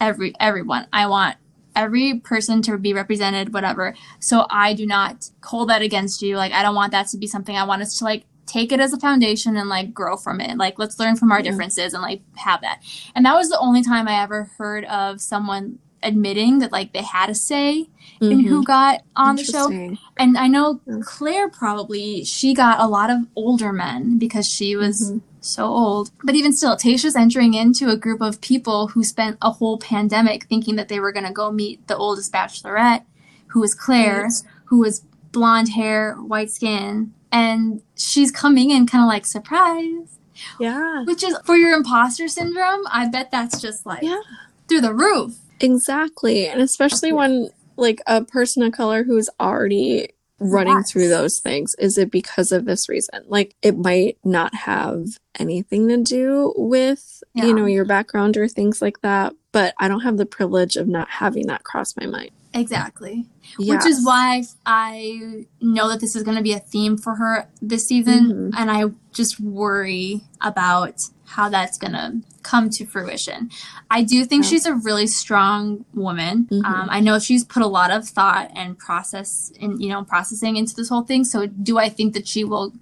[0.00, 1.36] every everyone I want
[1.76, 3.94] every person to be represented, whatever.
[4.18, 6.36] So I do not hold that against you.
[6.36, 8.80] Like I don't want that to be something I want us to like take it
[8.80, 10.56] as a foundation and like grow from it.
[10.56, 12.82] Like let's learn from our differences and like have that.
[13.14, 17.02] And that was the only time I ever heard of someone admitting that like they
[17.02, 17.88] had a say
[18.20, 19.68] in who got on the show.
[20.16, 25.10] And I know Clare probably she got a lot of older men because she was
[25.12, 25.20] Mhm.
[25.40, 26.10] so old.
[26.22, 30.44] But even still, Tayshia's entering into a group of people who spent a whole pandemic
[30.44, 33.02] thinking that they were going to go meet the oldest bachelorette,
[33.48, 34.32] who was Clare, Right.
[34.66, 40.18] who was blonde hair, white skin, and she's coming in kind of like surprise,
[40.58, 41.04] Yeah.
[41.04, 42.82] which is for your imposter syndrome.
[42.90, 44.20] I bet that's just like Yeah.
[44.68, 45.34] through the roof.
[45.60, 46.46] Exactly.
[46.46, 50.08] And especially when like a person of color who's already
[50.40, 50.90] running Yes.
[50.92, 53.24] through those things, is it because of this reason?
[53.26, 55.06] Like it might not have
[55.38, 57.46] anything to do with, Yeah.
[57.46, 60.86] you know, your background or things like that, but I don't have the privilege of
[60.86, 62.30] not having that cross my mind.
[62.54, 63.26] Exactly.
[63.58, 67.48] Which is why I know that this is going to be a theme for her
[67.60, 68.50] this season.
[68.52, 68.54] Mhm.
[68.56, 73.50] And I just worry about how that's going to come to fruition.
[73.90, 74.50] I do think Yeah.
[74.50, 76.48] she's a really strong woman.
[76.50, 76.64] Mhm.
[76.64, 80.56] Um, I know she's put a lot of thought and process and, you know, processing
[80.56, 81.24] into this whole thing.
[81.24, 82.72] So do I think that she will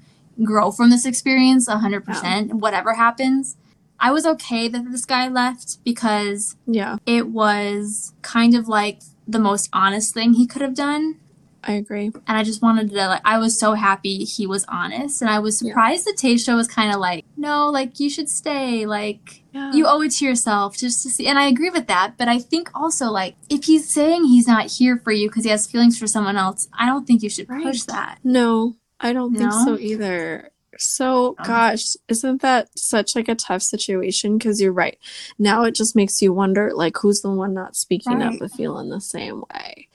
[0.45, 3.57] grow from this experience 100%, whatever happens?
[3.99, 9.39] I was okay that this guy left because Yeah, it was kind of like the
[9.39, 11.17] most honest thing he could have done
[11.65, 12.07] I agree.
[12.07, 15.41] and i just wanted to like i was so happy he was honest and i
[15.41, 15.71] was Yeah.
[15.71, 19.73] surprised that tayshia was kind of like no like you should stay like Yeah.
[19.73, 22.39] you owe it to yourself just to see and i agree with that but i
[22.39, 25.99] think also like if he's saying he's not here for you because he has feelings
[25.99, 29.65] for someone else i don't think you should push that No, I don't think No?
[29.65, 30.51] so either.
[30.79, 34.39] So, Um, gosh, isn't that such like a tough situation?
[34.39, 34.99] Because you're right.
[35.39, 38.41] Now it just makes you wonder, like, who's the one not speaking up Right.
[38.41, 39.89] but feeling the same way?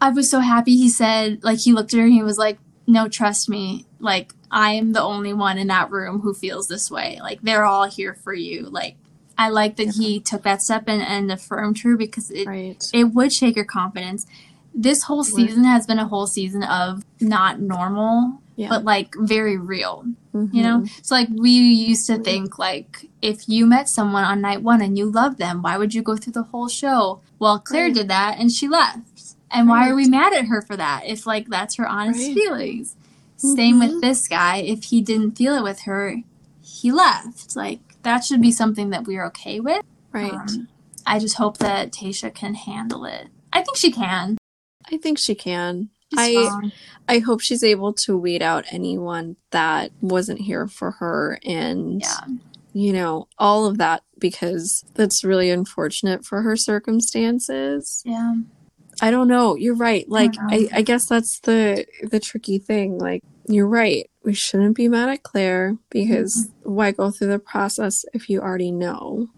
[0.00, 2.58] I was so happy he said, like, he looked at her and he was like,
[2.86, 3.86] no, trust me.
[4.00, 7.18] Like, I am the only one in that room who feels this way.
[7.22, 8.62] Like, they're all here for you.
[8.68, 8.96] Like,
[9.38, 12.84] I like that he took that step and, and affirmed her because it, Right.
[12.92, 14.26] it would shake your confidence.
[14.74, 18.68] This whole season has been a whole season of not normal, Yeah.
[18.68, 20.52] but like very real, Mhm.
[20.52, 20.84] you know?
[21.02, 24.96] So, like, we used to think, like, if you met someone on night one and
[24.98, 27.20] you loved them, why would you go through the whole show?
[27.38, 27.94] Well, Clare Right.
[27.94, 29.36] did that and she left.
[29.50, 32.34] And why are we mad at her for that if, like, that's her honest Right.
[32.34, 32.94] feelings?
[33.36, 33.80] Same Mhm.
[33.80, 34.56] with this guy.
[34.58, 36.22] If he didn't feel it with her,
[36.60, 37.56] he left.
[37.56, 39.82] Like, that should be something that we're okay with.
[40.12, 40.32] Right.
[40.32, 40.68] Um,
[41.06, 43.28] I just hope that Tayshia can handle it.
[43.52, 44.36] I think she can.
[44.92, 45.88] I think she can.
[46.16, 46.72] I strong.
[47.08, 52.20] I hope she's able to weed out anyone that wasn't here for her and yeah.
[52.72, 58.02] you know, all of that because that's really unfortunate for her circumstances.
[58.04, 58.34] Yeah.
[59.00, 59.56] I don't know.
[59.56, 60.08] You're right.
[60.08, 60.46] Like know.
[60.50, 62.98] I, I guess that's the the tricky thing.
[62.98, 64.08] Like you're right.
[64.22, 68.70] We shouldn't be mad at Clare because why go through the process if you already
[68.70, 69.28] know?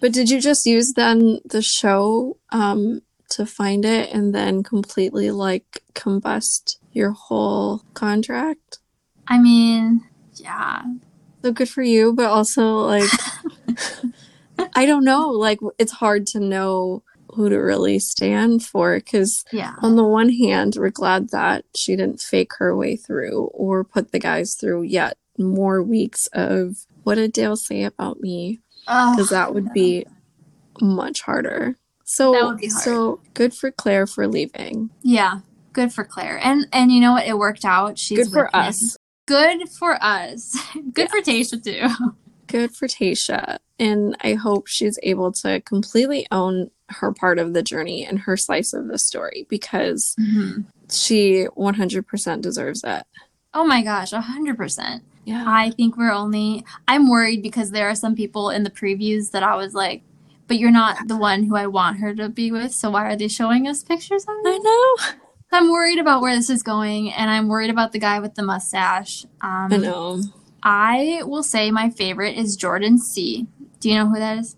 [0.00, 5.30] But did you just use then the show um to find it and then completely
[5.30, 8.78] like combust your whole contract?
[9.28, 10.02] I mean,
[10.34, 10.82] yeah.
[11.42, 13.10] So good for you, but also like
[14.74, 17.02] I don't know, like it's hard to know
[17.34, 19.74] who to really stand for because Yeah.
[19.82, 24.12] on the one hand, we're glad that she didn't fake her way through or put
[24.12, 28.60] the guys through yet more weeks of what did Dale say about me?
[28.88, 30.06] Oh, because that would be
[30.80, 31.76] much harder.
[32.12, 32.82] So, That would be hard.
[32.82, 34.90] so good for Clare for leaving.
[35.02, 35.40] yeah.
[35.72, 36.40] Good for Clare.
[36.42, 37.28] And and you know what?
[37.28, 37.96] It worked out.
[37.96, 38.60] She's Good for with him.
[38.60, 38.96] us.
[39.26, 40.56] Good for us.
[40.92, 41.06] Good Yeah.
[41.06, 42.12] for Tayshia too.
[42.48, 43.58] Good for Tayshia.
[43.78, 48.36] And I hope she's able to completely own her part of the journey and her
[48.36, 50.64] slice of the story because Mhm.
[50.90, 53.04] she 100% deserves it.
[53.54, 55.04] Oh my gosh, a hundred percent.
[55.24, 55.44] Yeah.
[55.46, 56.64] I think we're only.
[56.88, 60.02] I'm worried because there are some people in the previews that I was like,
[60.50, 62.74] but you're not the one who I want her to be with.
[62.74, 64.48] So why are they showing us pictures of that?
[64.48, 65.14] I know.
[65.52, 68.42] I'm worried about where this is going, and I'm worried about the guy with the
[68.42, 69.24] mustache.
[69.42, 70.20] Um, I know.
[70.64, 73.46] I will say my favorite is Jordan C.
[73.78, 74.56] Do you know who that is?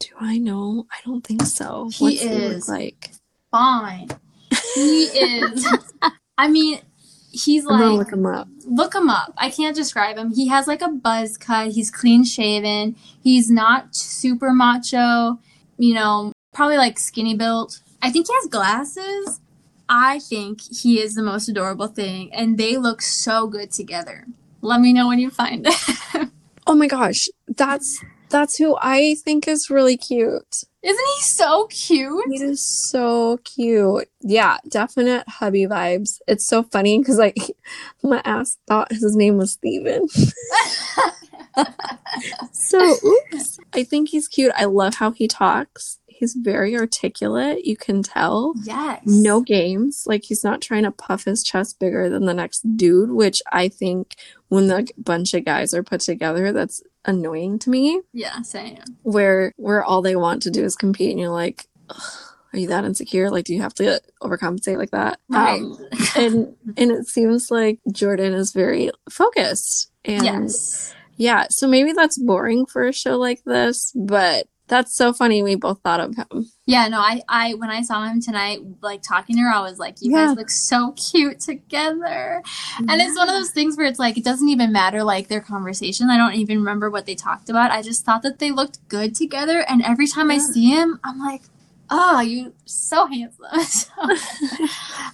[0.00, 0.88] Do I know?
[0.90, 1.88] I don't think so.
[1.92, 2.68] He What's he is.
[2.68, 3.10] look like?
[3.52, 4.08] Fine.
[4.74, 5.72] He is.
[6.36, 6.80] I mean,
[7.32, 8.48] he's like look him up.
[8.66, 9.32] look him up.
[9.36, 10.32] I can't describe him.
[10.34, 11.72] He has like a buzz cut.
[11.72, 12.96] He's clean shaven.
[13.22, 15.38] He's not super macho.
[15.78, 17.80] You know, probably like skinny built.
[18.02, 19.40] I think he has glasses.
[19.88, 24.26] I think he is the most adorable thing, and they look so good together.
[24.60, 26.28] Let me know when you find it.
[26.66, 30.64] Oh my gosh, that's That's who I think is really cute.
[30.82, 32.24] Isn't he so cute?
[32.28, 34.08] He is so cute.
[34.20, 36.18] Yeah, definite hubby vibes.
[36.26, 37.36] It's so funny because like
[38.02, 40.08] my ass thought his name was Steven.
[42.52, 43.58] so oops.
[43.74, 44.52] I think he's cute.
[44.56, 45.98] I love how he talks.
[46.22, 47.64] He's very articulate.
[47.64, 48.54] You can tell.
[48.62, 49.02] yes.
[49.04, 50.04] No games.
[50.06, 53.66] Like he's not trying to puff his chest bigger than the next dude, which I
[53.66, 54.14] think
[54.46, 58.02] when the bunch of guys are put together, that's annoying to me.
[58.12, 58.78] Yeah, same.
[59.02, 61.96] Where where all they want to do is compete, and you're like, "Ugh,
[62.52, 63.28] are you that insecure?
[63.28, 65.18] Like, do you have to overcompensate like that?
[65.28, 65.60] Right.
[65.60, 69.90] Um, and and it seems like Jordan is very focused.
[70.04, 70.94] And yes.
[71.16, 75.42] yeah, so maybe that's boring for a show like this, but that's so funny.
[75.42, 76.50] We both thought of him.
[76.64, 79.78] Yeah, no, I, I when I saw him tonight, like talking to her, I was
[79.78, 80.28] like, you Yeah.
[80.28, 82.42] guys look so cute together.
[82.78, 85.42] And it's one of those things where it's like it doesn't even matter like their
[85.42, 86.08] conversation.
[86.08, 87.70] I don't even remember what they talked about.
[87.70, 89.60] I just thought that they looked good together.
[89.68, 91.42] And every time I see him, I'm like,
[91.90, 93.44] oh, you're so handsome.
[93.68, 93.90] so,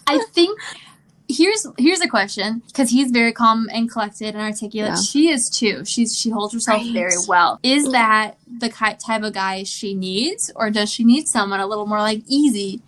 [0.06, 0.56] I think
[1.28, 4.92] here's here's a question because he's very calm and collected and articulate.
[4.92, 5.00] Yeah.
[5.00, 5.84] She is too.
[5.84, 6.92] She's she holds herself Right.
[6.92, 7.60] very well.
[7.62, 11.86] Is that the type of guy she needs, or does she need someone a little
[11.86, 12.80] more like Eazy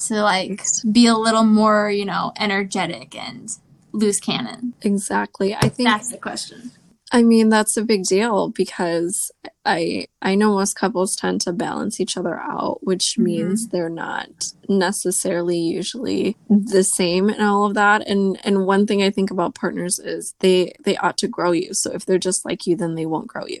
[0.00, 3.50] to like be a little more you know energetic and
[3.92, 4.74] loose cannon?
[4.82, 5.54] Exactly.
[5.54, 6.72] I think That's the question.
[7.12, 9.30] I mean, that's a big deal because
[9.64, 13.22] I I know most couples tend to balance each other out, which Mhm.
[13.24, 18.06] means they're not necessarily usually the same and all of that.
[18.08, 21.74] And and one thing I think about partners is they they ought to grow you.
[21.74, 23.60] So if they're just like you, then they won't grow you.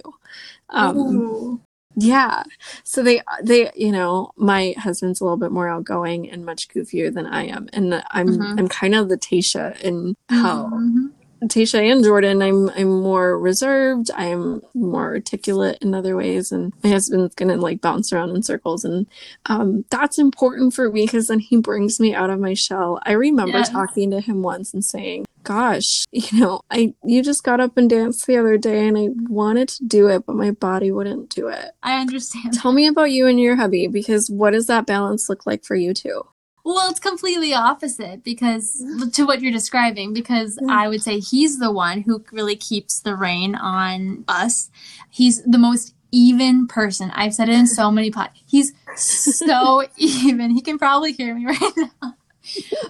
[0.70, 1.60] Um, Ooh.
[1.94, 2.42] yeah.
[2.84, 7.14] So they they you know, my husband's a little bit more outgoing and much goofier
[7.14, 8.58] than I am, and I'm Mhm.
[8.58, 11.12] I'm kind of the Tayshia in how Mhm.
[11.48, 14.10] Tayshia and Jordan, I'm I'm more reserved.
[14.14, 18.84] I'm more articulate in other ways, and my husband's gonna like bounce around in circles,
[18.84, 19.06] and
[19.46, 23.00] um, that's important for me because then he brings me out of my shell.
[23.04, 23.70] I remember Yes.
[23.70, 27.88] talking to him once and saying, "Gosh, you know, I you just got up and
[27.88, 31.48] danced the other day, and I wanted to do it, but my body wouldn't do
[31.48, 32.54] it." I understand.
[32.54, 35.74] Tell me about you and your hubby, because what does that balance look like for
[35.76, 36.22] you two?
[36.68, 40.66] Well, it's completely opposite because to what you're describing, because Yeah.
[40.76, 44.68] I would say he's the one who really keeps the rein on us.
[45.08, 47.12] He's the most even person.
[47.14, 48.30] I've said it in so many pod.
[48.46, 50.50] He's so even.
[50.50, 52.16] He can probably hear me right now.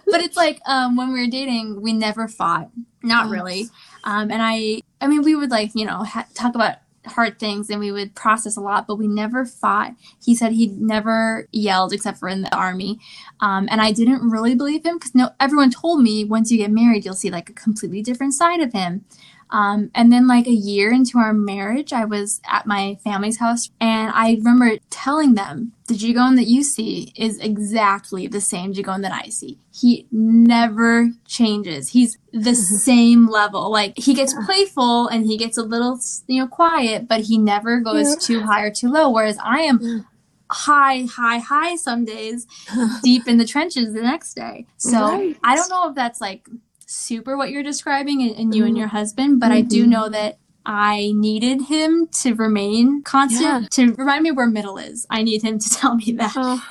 [0.07, 2.71] But it's like um, when we were dating, we never fought.
[3.03, 3.67] Not really.
[4.05, 6.77] Um, and I, I mean, we would like you know ha- talk about
[7.07, 9.93] hard things and we would process a lot, but we never fought.
[10.25, 12.99] He said he'd never yelled except for in the army.
[13.41, 16.71] Um, and I didn't really believe him because no, everyone told me once you get
[16.71, 19.05] married, you'll see like a completely different side of him.
[19.51, 23.71] Um, and then like a year into our marriage, I was at my family's house
[23.81, 29.03] and I remember telling them the Jigon that you see is exactly the same Jigon
[29.03, 29.59] that I see.
[29.73, 31.91] He never changes.
[31.91, 32.55] He's the
[32.89, 33.71] same level.
[33.71, 37.79] Like he gets playful and he gets a little, you know, quiet, but he never
[37.81, 38.15] goes Yeah.
[38.21, 39.11] too high or too low.
[39.11, 40.07] Whereas I am
[40.51, 42.47] high, high, high some days,
[43.03, 44.67] deep in the trenches the next day.
[44.77, 45.37] So Right.
[45.45, 46.49] I don't know if that's like
[46.87, 48.79] super what you're describing and, in you and Mhm.
[48.79, 49.89] your husband, but I do Mhm.
[49.89, 53.69] know that I needed him to remain constant, Yeah.
[53.87, 55.07] to remind me where middle is.
[55.11, 56.33] I need him to tell me that.
[56.37, 56.63] Oh,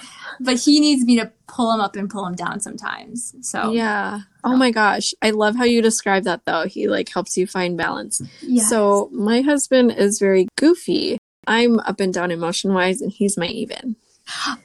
[0.42, 3.34] But he needs me to pull him up and pull him down sometimes.
[3.42, 4.20] So yeah.
[4.44, 5.14] Oh my gosh.
[5.22, 6.66] I love how you describe that though.
[6.66, 8.20] He like helps you find balance.
[8.42, 8.70] Yes.
[8.70, 11.18] So my husband is very goofy.
[11.48, 13.96] I'm up and down emotion wise and he's my even.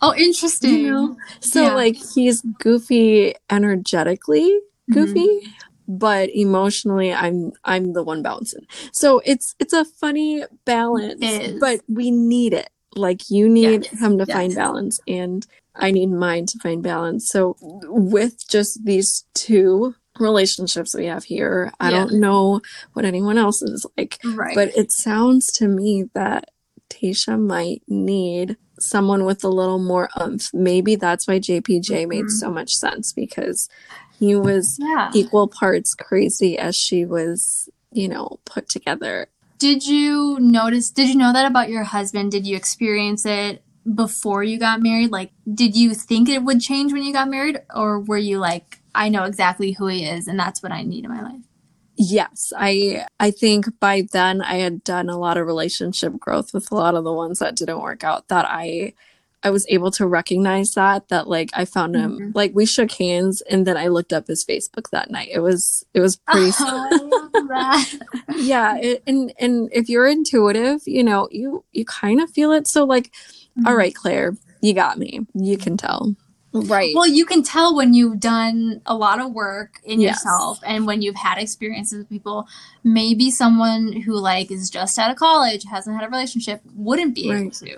[0.02, 0.78] oh, interesting.
[0.78, 1.16] You know?
[1.40, 1.74] So Yeah.
[1.74, 4.58] like he's goofy energetically
[4.90, 4.94] Mhm.
[4.94, 5.40] goofy,
[5.88, 8.66] but emotionally I'm I'm the one bouncing.
[8.92, 11.24] So it's it's a funny balance,
[11.60, 12.70] but we need it.
[12.96, 14.00] Like you need Yes.
[14.00, 17.28] him to find balance and I need mine to find balance.
[17.28, 21.98] So with just these two relationships we have here, I Yeah.
[21.98, 22.60] don't know
[22.92, 24.54] what anyone else is like, Right.
[24.54, 26.50] but it sounds to me that
[26.90, 30.50] Tayshia might need someone with a little more umph.
[30.52, 32.30] Maybe that's why JPJ made Mhm.
[32.30, 33.68] so much sense because
[34.20, 35.10] he was yeah.
[35.14, 39.28] equal parts crazy as she was, you know, put together.
[39.58, 42.30] Did you notice, did you know that about your husband?
[42.30, 45.10] Did you experience it before you got married?
[45.10, 47.62] Like, did you think it would change when you got married?
[47.74, 51.04] Or were you like, I know exactly who he is and that's what I need
[51.04, 51.40] in my life?
[51.96, 56.70] Yes, I I think by then I had done a lot of relationship growth with
[56.70, 58.94] a lot of the ones that didn't work out that I
[59.42, 62.32] I was able to recognize that that like I found him Mhm.
[62.34, 65.28] like we shook hands and then I looked up his Facebook that night.
[65.32, 67.94] It was it was pretty Oh, I love love that.
[68.36, 72.68] yeah, it, and and if you're intuitive, you know, you you kind of feel it.
[72.68, 73.10] So like,
[73.58, 73.66] Mm-hmm.
[73.66, 75.26] all right, Clare, you got me.
[75.34, 76.14] You can tell.
[76.52, 76.94] Right.
[76.94, 80.16] Well, you can tell when you've done a lot of work in Yes.
[80.16, 82.46] yourself and when you've had experiences with people.
[82.82, 87.30] Maybe someone who like is just out of college, hasn't had a relationship, wouldn't be
[87.30, 87.76] able to.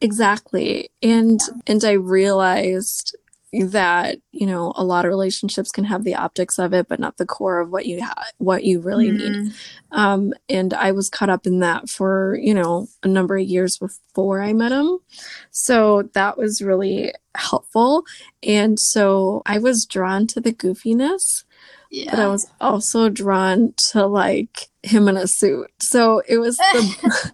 [0.00, 0.88] Exactly.
[1.02, 3.16] And and I realized
[3.62, 7.16] that, you know, a lot of relationships can have the optics of it, but not
[7.16, 9.32] the core of what you ha- what you really need.
[9.32, 9.52] Mhm.
[9.92, 13.78] Um, and I was caught up in that for, you know, a number of years
[13.78, 14.98] before I met him.
[15.50, 18.04] So that was really helpful.
[18.42, 21.43] And so I was drawn to the goofiness,
[21.94, 22.10] Yeah.
[22.10, 25.70] but I was also drawn to like him in a suit.
[25.80, 27.32] So it was the,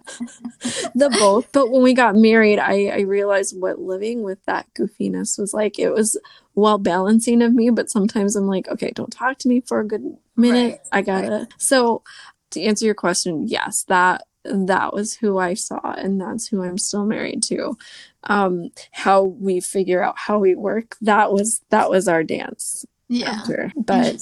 [0.95, 1.51] the both.
[1.51, 5.79] But when we got married, I, I realized what living with that goofiness was like.
[5.79, 6.19] It was
[6.53, 9.87] well balancing of me, but sometimes I'm like, okay, don't talk to me for a
[9.87, 10.71] good minute.
[10.71, 11.47] Right, I gotta.
[11.57, 12.03] So
[12.51, 16.77] to answer your question, yes, that that was who I saw, and that's who I'm
[16.77, 17.77] still married to.
[18.25, 23.29] Um, how we figure out how we work that was that was our dance yeah.
[23.31, 23.71] after.
[23.75, 24.15] But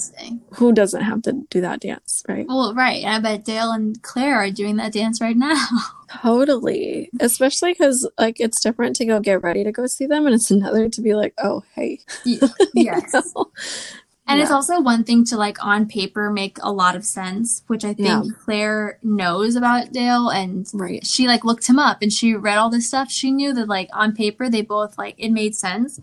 [0.54, 2.46] who doesn't have to do that dance, right?
[2.48, 3.04] Well, right.
[3.04, 5.66] I bet Dale and Clare are doing that dance right now.
[6.10, 7.08] Totally.
[7.20, 10.50] Especially because, like, it's different to go get ready to go see them, and it's
[10.50, 12.00] another to be like, oh, hey.
[12.26, 12.38] Y-
[12.74, 13.14] yes.
[13.34, 13.50] Know?
[14.26, 17.84] And it's also one thing to like on paper make a lot of sense, which
[17.84, 18.22] I think Yeah.
[18.44, 21.04] Clare knows about Dale and Right.
[21.04, 23.10] she like looked him up and she read all this stuff.
[23.10, 25.98] She knew that like on paper they both like it made sense.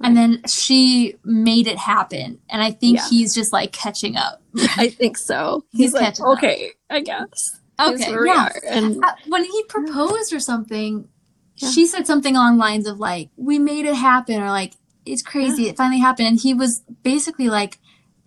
[0.00, 2.38] And then she made it happen.
[2.48, 3.08] And I think Yeah.
[3.10, 4.40] he's just like catching up.
[4.76, 5.64] I think so.
[5.72, 6.38] He's He's, like, catching up.
[6.38, 7.58] okay, I guess.
[7.80, 8.10] Okay.
[8.10, 8.44] where we Yeah.
[8.46, 8.62] are.
[8.68, 11.08] And Uh, when he proposed or something,
[11.56, 11.70] Yeah.
[11.70, 14.74] she said something along lines of like, "We made it happen," or like,
[15.04, 17.78] "It's crazy, it finally happened." And he was basically like,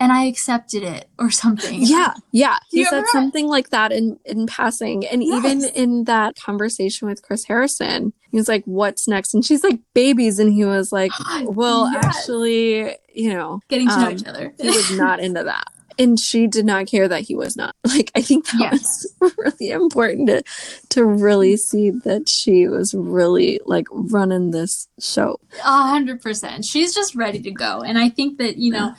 [0.02, 1.80] "And I accepted it," or something.
[1.82, 2.58] yeah, yeah.
[2.72, 5.06] He said something like that in, in passing.
[5.06, 9.34] And even in that conversation with Chris Harrison, he was like, what's next?
[9.34, 10.40] And she's like, babies.
[10.40, 11.12] And he was like,
[11.44, 12.06] well, Yes.
[12.06, 14.54] actually, you know, getting to know um, each other.
[14.60, 15.66] he was not into that.
[16.00, 17.76] And she did not care that he was not.
[17.86, 19.06] Like, I think that Yes.
[19.20, 20.44] was really important to,
[20.92, 25.38] to really see that she was really like running this show.
[25.66, 26.64] A hundred percent.
[26.64, 28.94] She's just ready to go, and I think that you know.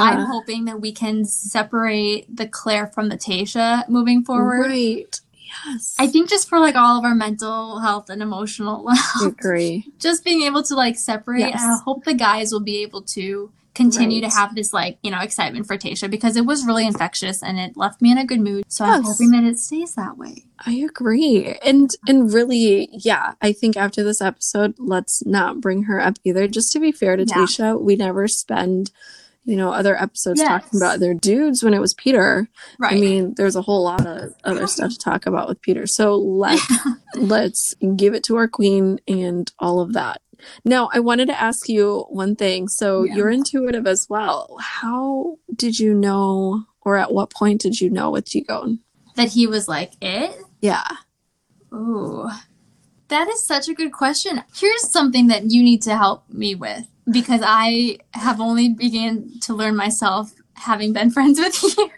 [0.00, 4.66] I'm Uh, hoping that we can separate the Clare from the Tayshia moving forward.
[4.68, 5.20] Right.
[5.66, 5.94] Yes.
[5.98, 9.86] I think just for like all of our mental health and emotional I agree.
[9.98, 11.40] just being able to like separate.
[11.40, 11.62] Yes.
[11.62, 14.30] And I hope the guys will be able to continue Right.
[14.30, 17.58] to have this like you know excitement for Tayshia because it was really infectious and
[17.58, 18.64] it left me in a good mood.
[18.68, 20.44] So I'm hoping that it stays that way.
[20.66, 21.54] I agree.
[21.64, 26.48] And and really, yeah, I think after this episode, let's not bring her up either.
[26.48, 27.34] Just to be fair to Yeah.
[27.36, 28.90] Tayshia, we never spend,
[29.46, 30.48] you know, other episodes Yes.
[30.48, 32.48] talking about other dudes when it was Peter.
[32.78, 32.92] Right.
[32.94, 35.86] I mean, there's a whole lot of other stuff to talk about with Peter.
[35.86, 36.60] So let
[37.14, 40.20] let's give it to our queen and all of that.
[40.64, 42.68] Now, I wanted to ask you one thing.
[42.68, 43.14] So Yeah.
[43.14, 44.58] you're intuitive as well.
[44.60, 48.80] How did you know, or at what point did you know with G-Gone?
[49.14, 50.36] that he was like it.
[50.60, 50.84] Yeah.
[51.72, 52.28] Ooh.
[53.08, 54.42] That is such a good question.
[54.54, 59.54] Here's something that you need to help me with because I have only began to
[59.54, 61.90] learn myself having been friends with you.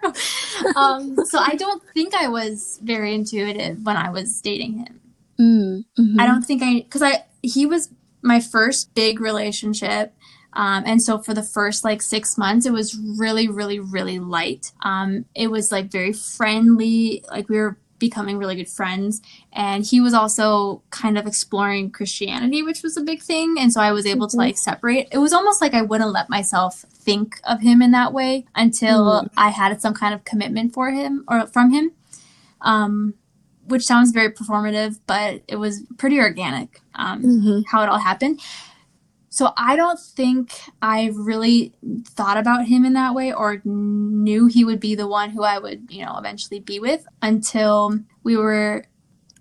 [0.77, 5.01] um, so I don't think I was very intuitive when I was dating him.
[5.41, 6.21] Mm, mhm.
[6.21, 7.91] I don't think I because I he was
[8.23, 10.15] my first big relationship.
[10.55, 14.73] Um, and so for the first like six months, it was really, really, really light.
[14.83, 17.23] Um, it was like very friendly.
[17.31, 19.21] Like we were becoming really good friends.
[19.53, 23.57] And he was also kind of exploring Christianity, which was a big thing.
[23.59, 24.41] And so I was able to Mhm.
[24.41, 25.09] like separate.
[25.11, 29.23] It was almost like I wouldn't let myself think of him in that way until
[29.23, 29.31] Mm.
[29.37, 31.93] I had some kind of commitment for him or from him.
[32.61, 33.15] Um,
[33.67, 37.65] which sounds very performative, but it was pretty organic um, Mhm.
[37.71, 38.41] how it all happened.
[39.39, 40.51] So I don't think
[40.83, 41.73] I really
[42.09, 45.59] thought about him in that way or knew he would be the one who I
[45.61, 48.85] would, you know, eventually be with until we were.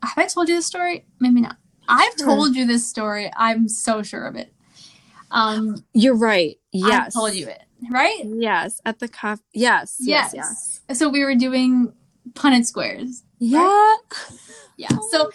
[0.03, 1.07] Have I told you this story?
[1.19, 1.57] Maybe not.
[1.87, 2.27] I've Sure.
[2.27, 3.31] told you this story.
[3.35, 4.53] I'm so sure of it.
[5.31, 6.59] Um, You're right.
[6.71, 6.89] Yes.
[6.89, 7.13] Yes.
[7.15, 8.21] told you it, right?
[8.23, 8.79] Yes.
[8.85, 9.41] At the coffee.
[9.55, 9.95] Yes.
[9.99, 10.31] Yes.
[10.35, 10.81] Yes.
[10.87, 10.99] Yes.
[10.99, 11.91] So we were doing
[12.33, 13.23] Punnett squares.
[13.39, 13.95] Yeah.
[14.77, 14.95] Yeah.
[15.09, 15.31] So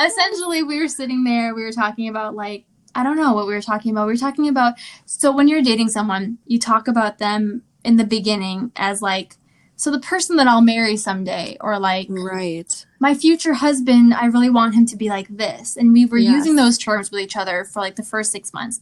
[0.00, 3.54] essentially we were sitting there we were talking about like i don't know what we
[3.54, 4.74] were talking about we were talking about
[5.06, 9.36] so when you're dating someone you talk about them in the beginning as like
[9.76, 12.86] so the person that i'll marry someday or like Right.
[13.00, 16.32] my future husband i really want him to be like this and we were Yes.
[16.32, 18.80] using those terms with each other for like the first six months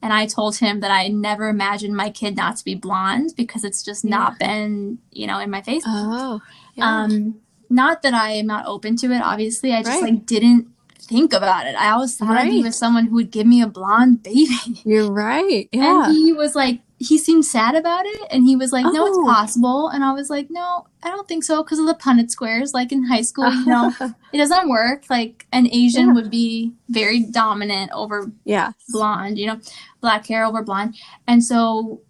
[0.00, 3.64] And I told him that I never imagined my kid not to be blonde because
[3.64, 5.82] it's just not been, you know, in my face.
[5.84, 6.40] Oh.
[6.76, 6.84] Yeah.
[7.02, 9.72] Um, not that I am not open to it, obviously.
[9.74, 10.12] I just Right.
[10.14, 10.68] like didn't
[11.08, 11.74] think about it.
[11.76, 14.48] I always thought I'd be with someone who would give me a blonde baby.
[14.84, 15.68] You're right.
[15.72, 16.06] Yeah.
[16.06, 19.16] And he was like, he seemed sad about it, and he was like, "No, it's
[19.16, 19.24] Oh.
[19.24, 22.74] possible." And I was like, "No, I don't think so," because of the Punnett squares.
[22.74, 23.92] Like in high school, you know,
[24.32, 25.04] it doesn't work.
[25.08, 26.12] Like an Asian Yeah.
[26.14, 28.72] would be very dominant over yeah.
[28.88, 29.60] blonde, you know,
[30.00, 30.96] black hair over blonde.
[31.28, 32.00] And so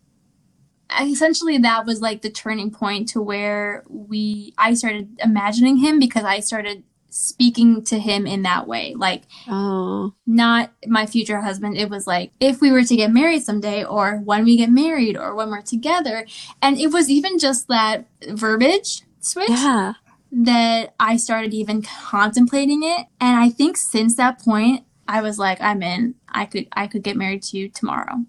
[1.01, 6.25] essentially that was like the turning point to where we I started imagining him because
[6.25, 8.95] I started speaking to him in that way.
[8.97, 10.13] Like Oh.
[10.27, 11.77] not my future husband.
[11.77, 15.17] It was like if we were to get married someday or when we get married
[15.17, 16.27] or when we're together.
[16.63, 19.95] And it was even just that verbiage switch Yeah.
[20.33, 23.07] that I started even contemplating it.
[23.21, 26.15] And I think since that point, I was like, I'm in.
[26.29, 28.25] I could I could get married to you tomorrow.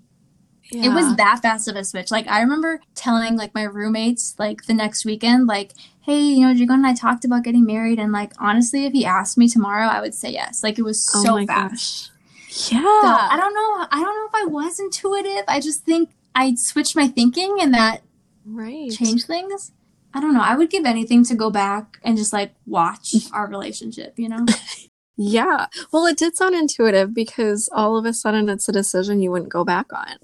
[0.72, 2.12] It was that fast of a switch.
[2.12, 6.54] Like I remember telling like my roommates like the next weekend, like, hey, you know,
[6.54, 9.88] Jagon and I talked about getting married and like honestly if he asked me tomorrow,
[9.88, 10.64] I would say yes.
[10.64, 12.12] Like it was Oh so my fast.
[12.50, 12.72] gosh.
[12.72, 12.82] Yeah.
[12.82, 13.88] So I don't know.
[13.92, 15.44] I don't know if I was intuitive.
[15.48, 18.02] I just think I switched my thinking and that
[18.46, 18.92] right.
[18.92, 19.72] changed things.
[20.14, 20.42] I don't know.
[20.42, 24.46] I would give anything to go back and just like watch our relationship, you know?
[25.22, 25.68] Yeah.
[25.92, 29.52] Well, it did sound intuitive because all of a sudden it's a decision you wouldn't
[29.52, 30.18] go back on.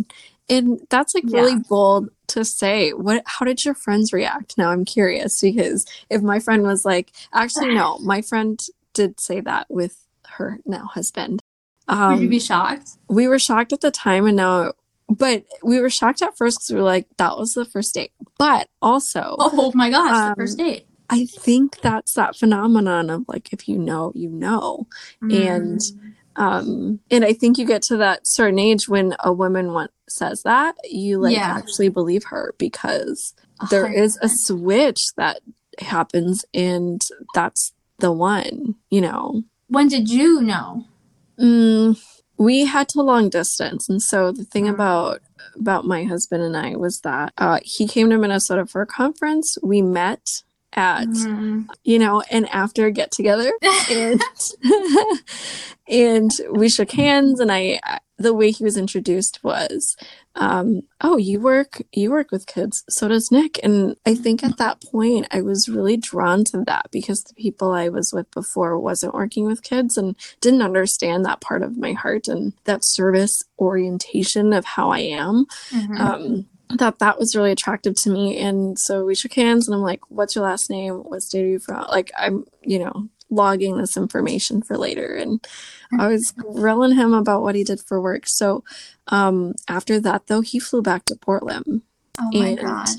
[0.49, 2.91] And that's like really bold to say.
[2.91, 4.57] What how did your friends react?
[4.57, 8.59] Now I'm curious because if my friend was like, actually no, my friend
[8.93, 9.97] did say that with
[10.29, 11.41] her now husband.
[11.89, 12.89] Would you Um, be shocked?
[13.09, 14.73] we were shocked at the time and now
[15.07, 18.11] but we were shocked at first because we were like, that was the first date.
[18.39, 20.87] But also Oh my gosh, um, the first date.
[21.11, 24.87] I think that's that phenomenon of like if you know, you know.
[25.21, 26.13] and- Mm.
[26.37, 30.43] Um and i think you get to that certain age when a woman want, says
[30.43, 31.55] that you like Yeah.
[31.57, 33.33] actually believe her because
[33.69, 34.29] there is a 100%.
[34.47, 35.39] switch that
[35.79, 37.01] happens and
[37.33, 40.85] that's the one you know When did you know?
[41.39, 41.97] mm,
[42.37, 44.73] we had to long distance and so the thing Mm.
[44.73, 45.21] about
[45.57, 49.57] about my husband and i was that uh, he came to minnesota for a conference
[49.63, 50.43] we met
[50.75, 51.67] at Mm.
[51.83, 53.51] you know and after get together
[53.91, 54.21] and
[55.87, 57.79] and we shook hands and i
[58.17, 59.97] the way he was introduced was
[60.35, 64.57] um oh you work you work with kids so does nick and i think at
[64.57, 68.79] that point i was really drawn to that because the people i was with before
[68.79, 73.41] wasn't working with kids and didn't understand that part of my heart and that service
[73.59, 75.99] orientation of how i am Mhm.
[75.99, 78.37] um, that that was really attractive to me.
[78.37, 80.95] And so we shook hands, and I'm like, "What's your last name?
[80.95, 85.45] What state are you from?" Like I'm, you know, logging this information for later, and
[85.99, 88.23] I was grilling him about what he did for work.
[88.27, 88.63] So
[89.07, 91.81] um, after that, though, he flew back to Portland,
[92.19, 92.89] oh my and- gosh.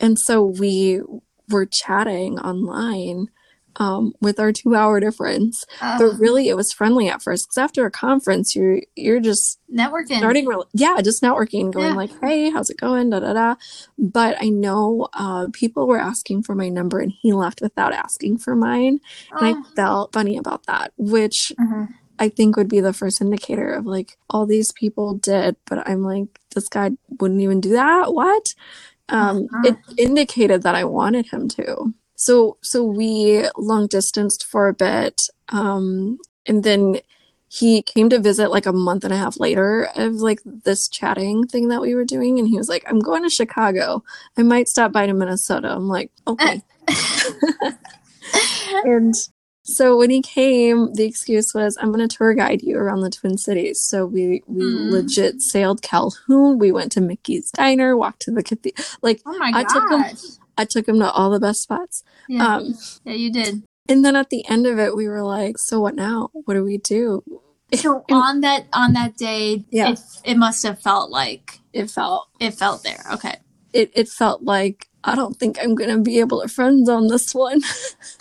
[0.00, 1.00] and so we
[1.48, 3.28] were chatting online.
[3.76, 7.56] Um, with our two hour difference, Uh, but really it was friendly at first because
[7.58, 10.18] after a conference, you're you're just networking.
[10.18, 11.94] starting rel- yeah just networking going Yeah.
[11.96, 13.54] like hey how's it going da da da
[13.98, 18.36] but i know uh, people were asking for my number and he left without asking
[18.38, 19.00] for mine
[19.40, 19.64] and Oh.
[19.70, 21.88] i felt funny about that which Mhm.
[22.18, 26.02] i think would be the first indicator of like all these people did but i'm
[26.04, 28.54] like this guy wouldn't even do that what
[29.08, 29.62] um Uh-huh.
[29.64, 31.94] it indicated that i wanted him to
[32.24, 35.16] so so we long distanced for a bit
[35.48, 36.98] um and then
[37.48, 41.46] he came to visit like a month and a half later of like this chatting
[41.46, 44.02] thing that we were doing and he was like i'm going to chicago.
[44.38, 45.68] I might stop by to minnesota.
[45.74, 46.62] I'm like okay.
[48.84, 49.14] And
[49.64, 53.10] so when he came the excuse was i'm going to tour guide you around the
[53.10, 53.80] twin cities.
[53.82, 54.90] So we we Mm.
[54.90, 56.58] legit sailed calhoun.
[56.58, 60.02] We went to mickey's diner walked to the cathedral like Oh my I took him-
[60.02, 60.22] gosh.
[60.58, 62.56] I took him to all the best spots Yeah.
[62.56, 62.74] um
[63.04, 63.62] yeah, you did.
[63.88, 66.64] and then at the end of it we were like so what now what do
[66.64, 67.22] we do
[67.74, 69.92] So And on that on that day, Yeah.
[69.92, 73.02] it, it must have felt like it felt it felt there.
[73.14, 73.36] Okay.
[73.72, 77.34] it, it felt like I don't think I'm gonna be able to friend zone this
[77.34, 77.60] one.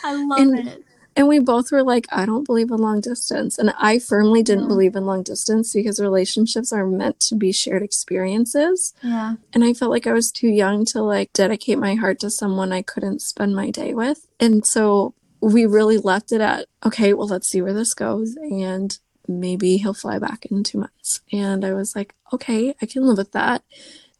[0.07, 0.85] I love And- it.
[1.15, 3.57] And we both were like, I don't believe in long distance.
[3.57, 4.67] And I firmly didn't Yeah.
[4.69, 8.93] believe in long distance because relationships are meant to be shared experiences.
[9.03, 9.35] Yeah.
[9.53, 12.71] And I felt like I was too young to like dedicate my heart to someone
[12.71, 14.27] I couldn't spend my day with.
[14.39, 18.35] And so we really left it at, okay, well, let's see where this goes.
[18.41, 18.97] And
[19.27, 21.21] maybe he'll fly back in two months.
[21.31, 23.63] And I was like, okay, I can live with that.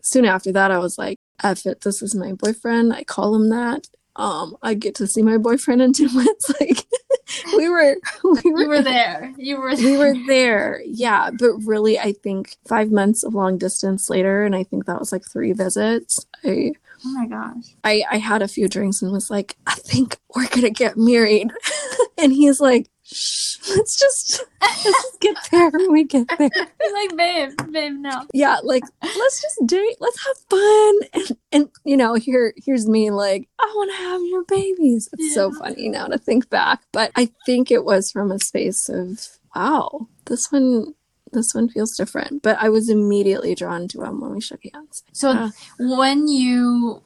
[0.01, 2.93] Soon after that, I was like, F it, this is my boyfriend.
[2.93, 3.87] I call him that.
[4.16, 6.53] Um, I get to see my boyfriend two months.
[6.59, 6.86] Like,
[7.57, 9.34] we were we were, You were there.
[9.38, 10.82] You were we were there.
[10.86, 14.99] Yeah, but really I think 5 months of long distance later and I think that
[14.99, 16.26] was like 3 visits.
[16.43, 17.64] I Oh my gosh.
[17.84, 21.51] I, I had a few drinks and was like, I think we're gonna get married.
[22.18, 22.90] and he's like,
[23.76, 26.49] let's just let's just get there when we get there.
[26.93, 28.26] Like, babe, babe, no.
[28.34, 30.99] Yeah, like let's just date, let's have fun.
[31.14, 35.09] And, and you know, here here's me like, I wanna have your babies.
[35.14, 36.82] It's so funny now to think back.
[36.91, 40.93] But I think it was from a space of, wow, this one
[41.34, 42.43] this one feels different.
[42.43, 45.03] But I was immediately drawn to him when we shook hands.
[45.14, 45.49] So Uh.
[45.80, 47.01] when you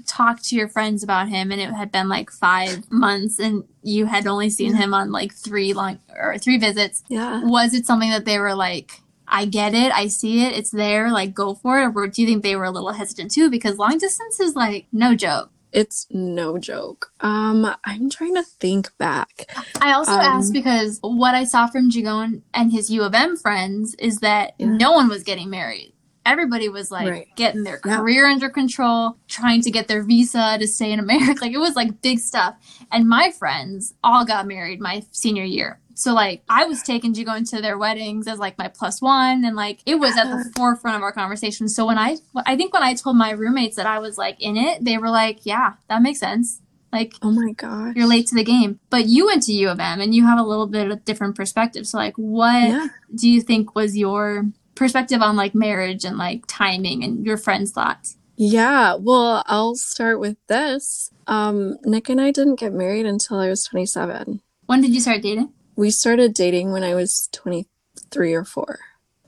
[0.00, 4.06] talked to your friends about him and it had been like five months and you
[4.06, 7.42] had only seen him on like three long or three visits, Yeah.
[7.44, 11.10] was it something that they were like, I get it, I see it, it's there,
[11.12, 11.92] like go for it?
[11.94, 13.48] Or do you think they were a little hesitant too?
[13.50, 15.50] Because long distance is like no joke.
[15.72, 17.12] It's no joke.
[17.20, 19.46] Um, I'm trying to think back.
[19.80, 23.36] I also Um, asked because what I saw from Jigon and his U of M
[23.36, 24.66] friends is that Yeah.
[24.66, 25.92] no one was getting married.
[26.26, 27.28] Everybody was like Right.
[27.36, 27.96] getting their Yeah.
[27.96, 31.40] career under control, trying to get their visa to stay in America.
[31.40, 32.54] Like it was like big stuff.
[32.92, 35.80] And my friends all got married my senior year.
[35.94, 39.44] So like I was taken to Jigon to their weddings as like my plus one
[39.44, 41.68] and like it was at the forefront of our conversation.
[41.68, 42.16] So when I
[42.46, 45.10] I think when I told my roommates that I was like in it, they were
[45.10, 46.60] like, Yeah, that makes sense.
[46.92, 48.80] Like Oh my god, you're late to the game.
[48.88, 51.36] But you went to U of M and you have a little bit of different
[51.36, 51.86] perspective.
[51.86, 52.86] So like what Yeah.
[53.14, 54.46] do you think was your
[54.80, 58.16] perspective on like marriage and like timing and your friends' thoughts?
[58.36, 58.94] Yeah.
[58.94, 61.10] Well, I'll start with this.
[61.26, 64.40] Um, Nick and I didn't get married until I was 27.
[64.64, 65.52] When did you start dating?
[65.76, 68.78] We started dating when I was 23 or 4.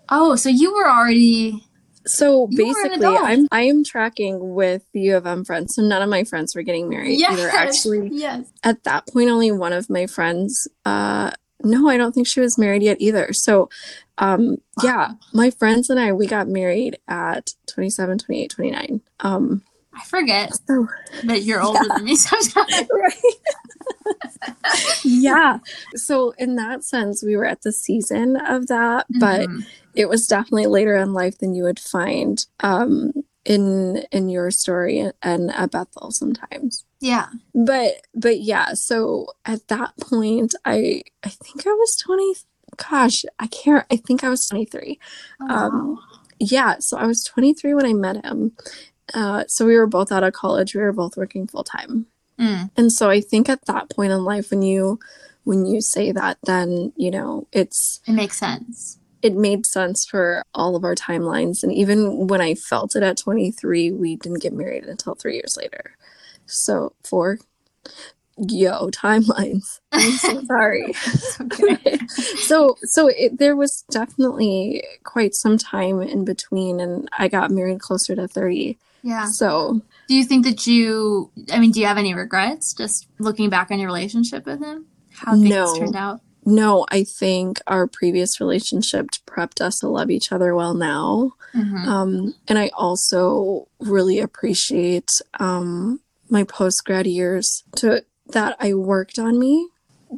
[0.09, 1.63] Oh, so you were already
[2.07, 3.07] So You basically.
[3.07, 5.75] I'm I am tracking with the U of M friends.
[5.75, 7.51] So none of my friends were getting married yes, either.
[7.51, 8.51] Actually, yes.
[8.65, 10.67] at that point, only one of my friends.
[10.87, 11.33] Uh,
[11.65, 13.33] no, I don't think she was married yet either.
[13.33, 13.69] So,
[14.19, 19.01] um, yeah, my friends and I we got married at 27, 28, 29.
[19.21, 19.63] Um,
[19.95, 20.89] I forget so
[21.25, 22.89] that you're older than me sometimes.
[22.91, 23.13] right.
[25.05, 25.59] yeah.
[25.95, 29.67] So in that sense, we were at the season of that, but Mhm.
[29.95, 33.13] it was definitely later in life than you would find um,
[33.45, 36.85] in in your story and at Bethel sometimes.
[37.01, 37.27] yeah.
[37.55, 38.75] But but yeah.
[38.75, 42.35] So at that point, I I think I was twenty.
[42.77, 43.85] Gosh, I can't.
[43.91, 44.99] I think I was twenty three.
[45.41, 45.99] Oh, Um,
[46.39, 46.77] Yeah.
[46.81, 48.53] So I was twenty three when I met him.
[49.15, 50.75] Uh, so we were both out of college.
[50.75, 52.07] We were both working full time.
[52.39, 52.71] Mm.
[52.77, 54.99] And so I think at that point in life when you
[55.45, 58.99] when you say that then, you know, it's It makes sense.
[59.23, 63.19] it made sense for all of our timelines and even when I felt it at
[63.19, 65.97] 23, we didn't get married until 3 years later.
[66.47, 67.39] So, for
[68.49, 69.81] yo timelines.
[69.93, 70.95] I'm so sorry.
[72.47, 77.81] So so it, there was definitely quite some time in between and I got married
[77.81, 78.79] closer to 30.
[79.03, 79.27] yeah.
[79.27, 83.49] So, Do you think that you I mean, do you have any regrets just looking
[83.51, 84.87] back on your relationship with him?
[85.13, 85.79] How things No.
[85.79, 86.21] turned out?
[86.45, 91.33] No, I think our previous relationship prepped us to love each other well now.
[91.55, 91.87] Mhm.
[91.87, 99.19] Um, and I also really appreciate um, my post grad years to that I worked
[99.19, 99.69] on me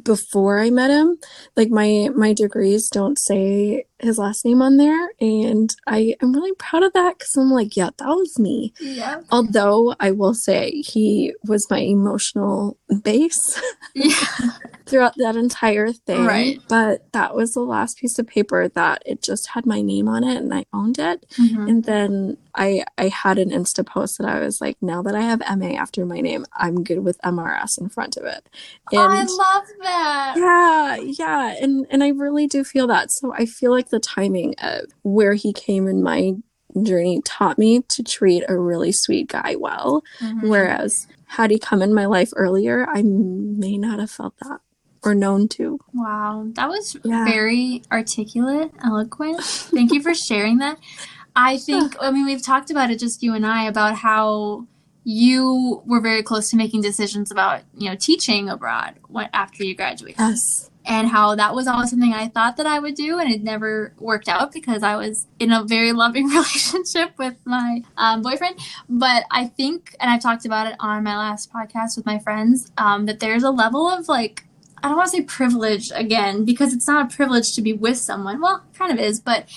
[0.03, 1.17] before I met him.
[1.55, 6.53] Like my my degrees don't say his last name on there, and I am really
[6.53, 8.73] proud of that because I'm like, yeah, that was me.
[8.79, 9.21] Yeah.
[9.31, 13.59] Although I will say he was my emotional base
[13.95, 14.13] Yeah.
[14.85, 16.25] throughout that entire thing.
[16.25, 16.59] Right.
[16.67, 20.23] But that was the last piece of paper that it just had my name on
[20.23, 21.25] it and I owned it.
[21.39, 21.69] Mhm.
[21.69, 25.21] And then I I had an Insta post that I was like, now that I
[25.21, 28.47] have MA after my name, I'm good with MRS in front of it.
[28.93, 30.33] Oh, I love that.
[30.37, 31.55] yeah, yeah.
[31.61, 33.11] And and I really do feel that.
[33.11, 36.33] So I feel like the timing of where he came in my
[36.83, 40.03] journey taught me to treat a really sweet guy well.
[40.19, 40.49] Mhm.
[40.49, 44.59] Whereas had he come in my life earlier, I may not have felt that
[45.03, 45.79] or known to.
[45.93, 47.23] Wow, that was Yeah.
[47.25, 49.41] very articulate, eloquent.
[49.43, 50.77] Thank you for sharing that.
[51.35, 54.65] I think, I mean, we've talked about it, just you and I, about how
[55.03, 58.95] you were very close to making decisions about, you know, teaching abroad
[59.33, 60.17] after you graduated.
[60.19, 60.69] Yes.
[60.87, 63.93] And how that was always something I thought that I would do, and it never
[63.97, 68.59] worked out because I was in a very loving relationship with my um, boyfriend.
[68.87, 72.71] But I think, and I've talked about it on my last podcast with my friends,
[72.77, 74.43] um, that there's a level of like,
[74.83, 77.97] I don't want to say privilege again because it's not a privilege to be with
[77.97, 78.39] someone.
[78.39, 79.49] Well, kind of is, but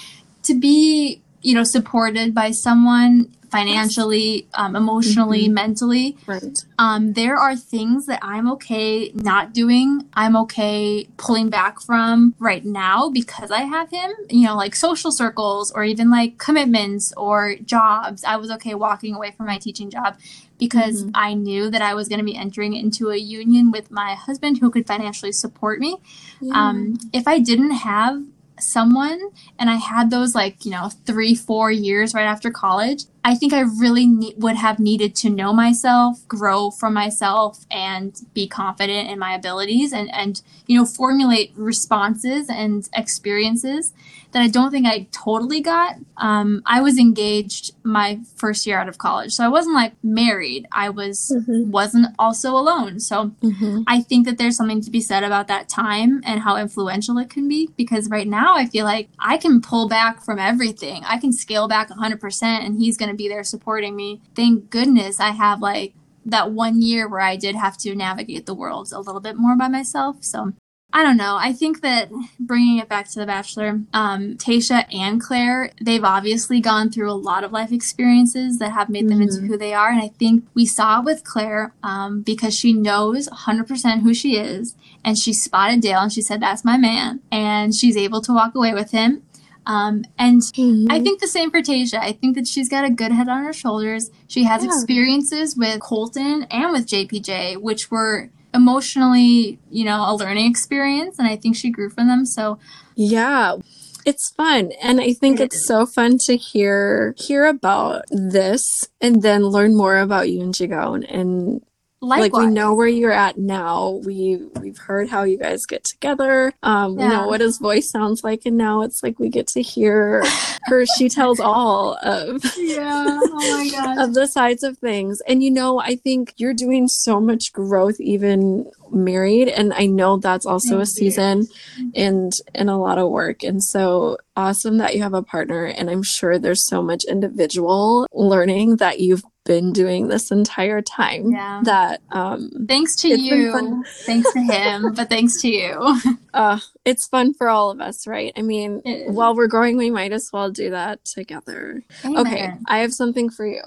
[0.44, 5.52] to be, you know, supported by someone financially, um, emotionally, Mhm.
[5.52, 6.16] mentally.
[6.26, 6.64] Right.
[6.78, 10.06] Um, there are things that I'm okay not doing.
[10.14, 15.10] I'm okay pulling back from right now because I have him, you know, like social
[15.10, 18.24] circles or even like commitments or jobs.
[18.24, 20.16] I was okay walking away from my teaching job
[20.58, 21.10] because Mhm.
[21.14, 24.58] I knew that I was going to be entering into a union with my husband
[24.58, 25.96] who could financially support me.
[26.40, 26.54] Yeah.
[26.68, 28.22] Um, if I didn't have
[28.62, 29.20] someone
[29.58, 33.52] and I had those like, you know, three, four years right after college, I think
[33.52, 39.10] I really ne- would have needed to know myself, grow from myself, and be confident
[39.10, 43.92] in my abilities and, and, you know, formulate responses and experiences
[44.32, 45.94] that I don't think I totally got.
[46.18, 49.32] Um, I was engaged my first year out of college.
[49.32, 50.66] So I wasn't like married.
[50.70, 51.68] I was, Mhm.
[51.68, 53.00] wasn't also alone.
[53.00, 53.84] So Mhm.
[53.86, 57.30] I think that there's something to be said about that time and how influential it
[57.30, 61.02] can be because right now I feel like I can pull back from everything.
[61.06, 64.20] I can scale back 100% and he's going to be there supporting me.
[64.34, 65.94] Thank goodness I have like
[66.26, 69.56] that one year where I did have to navigate the world a little bit more
[69.56, 70.16] by myself.
[70.20, 70.52] So
[70.90, 71.36] I don't know.
[71.38, 72.08] I think that
[72.40, 77.12] bringing it back to The Bachelor, um, Tayshia and Clare, they've obviously gone through a
[77.12, 79.48] lot of life experiences that have made them into Mhm.
[79.48, 79.90] who they are.
[79.90, 84.36] And I think we saw it with Clare um, because she knows 100% who she
[84.38, 84.74] is.
[85.04, 87.20] And she spotted Dale and she said, That's my man.
[87.30, 89.22] And she's able to walk away with him.
[89.66, 90.86] Um, and Mhm.
[90.90, 92.00] I think the same for Tayshia.
[92.00, 94.10] I think that she's got a good head on her shoulders.
[94.26, 94.70] She has Yeah.
[94.70, 101.18] experiences with Colton and with JPJ, which were emotionally, you know, a learning experience.
[101.18, 102.24] And I think she grew from them.
[102.26, 102.58] So,
[102.94, 103.56] Yeah.
[104.04, 104.72] It's fun.
[104.82, 109.98] And I think it's so fun to hear hear about this and then learn more
[109.98, 111.60] about you and Jigon and
[112.00, 112.32] likewise.
[112.32, 114.00] like we know where you're at now.
[114.04, 116.52] We we've heard how you guys get together.
[116.62, 119.62] Um, we know what his voice sounds like, and now it's like we get to
[119.62, 120.24] hear
[120.64, 120.84] her.
[120.96, 123.18] She tells all of Yeah.
[123.22, 123.98] Oh my gosh.
[124.08, 125.20] of the sides of things.
[125.26, 130.16] And you know, I think you're doing so much growth even married, and I know
[130.18, 131.10] that's also a Thank you.
[131.10, 131.46] season
[131.94, 133.42] and and a lot of work.
[133.42, 135.64] And so awesome that you have a partner.
[135.64, 141.32] And I'm sure there's so much individual learning that you've been doing this entire time
[141.32, 141.62] Yeah.
[141.64, 143.82] that um Thanks to you.
[144.04, 145.98] Thanks to him, but thanks to you.
[146.34, 148.32] uh it's fun for all of us right?
[148.36, 151.82] I mean while we're growing we might as well do that together.
[152.04, 153.62] Okay i have something for you.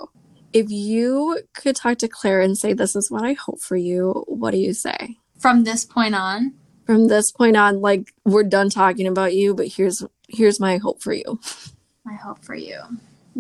[0.54, 4.24] If you could talk to clare and say this is what i hope for you
[4.28, 5.18] what do you say?
[5.40, 6.54] From this point on,
[6.86, 11.02] from this point on like we're done talking about you but here's here's my hope
[11.02, 11.40] for you.
[12.06, 12.80] My hope for you.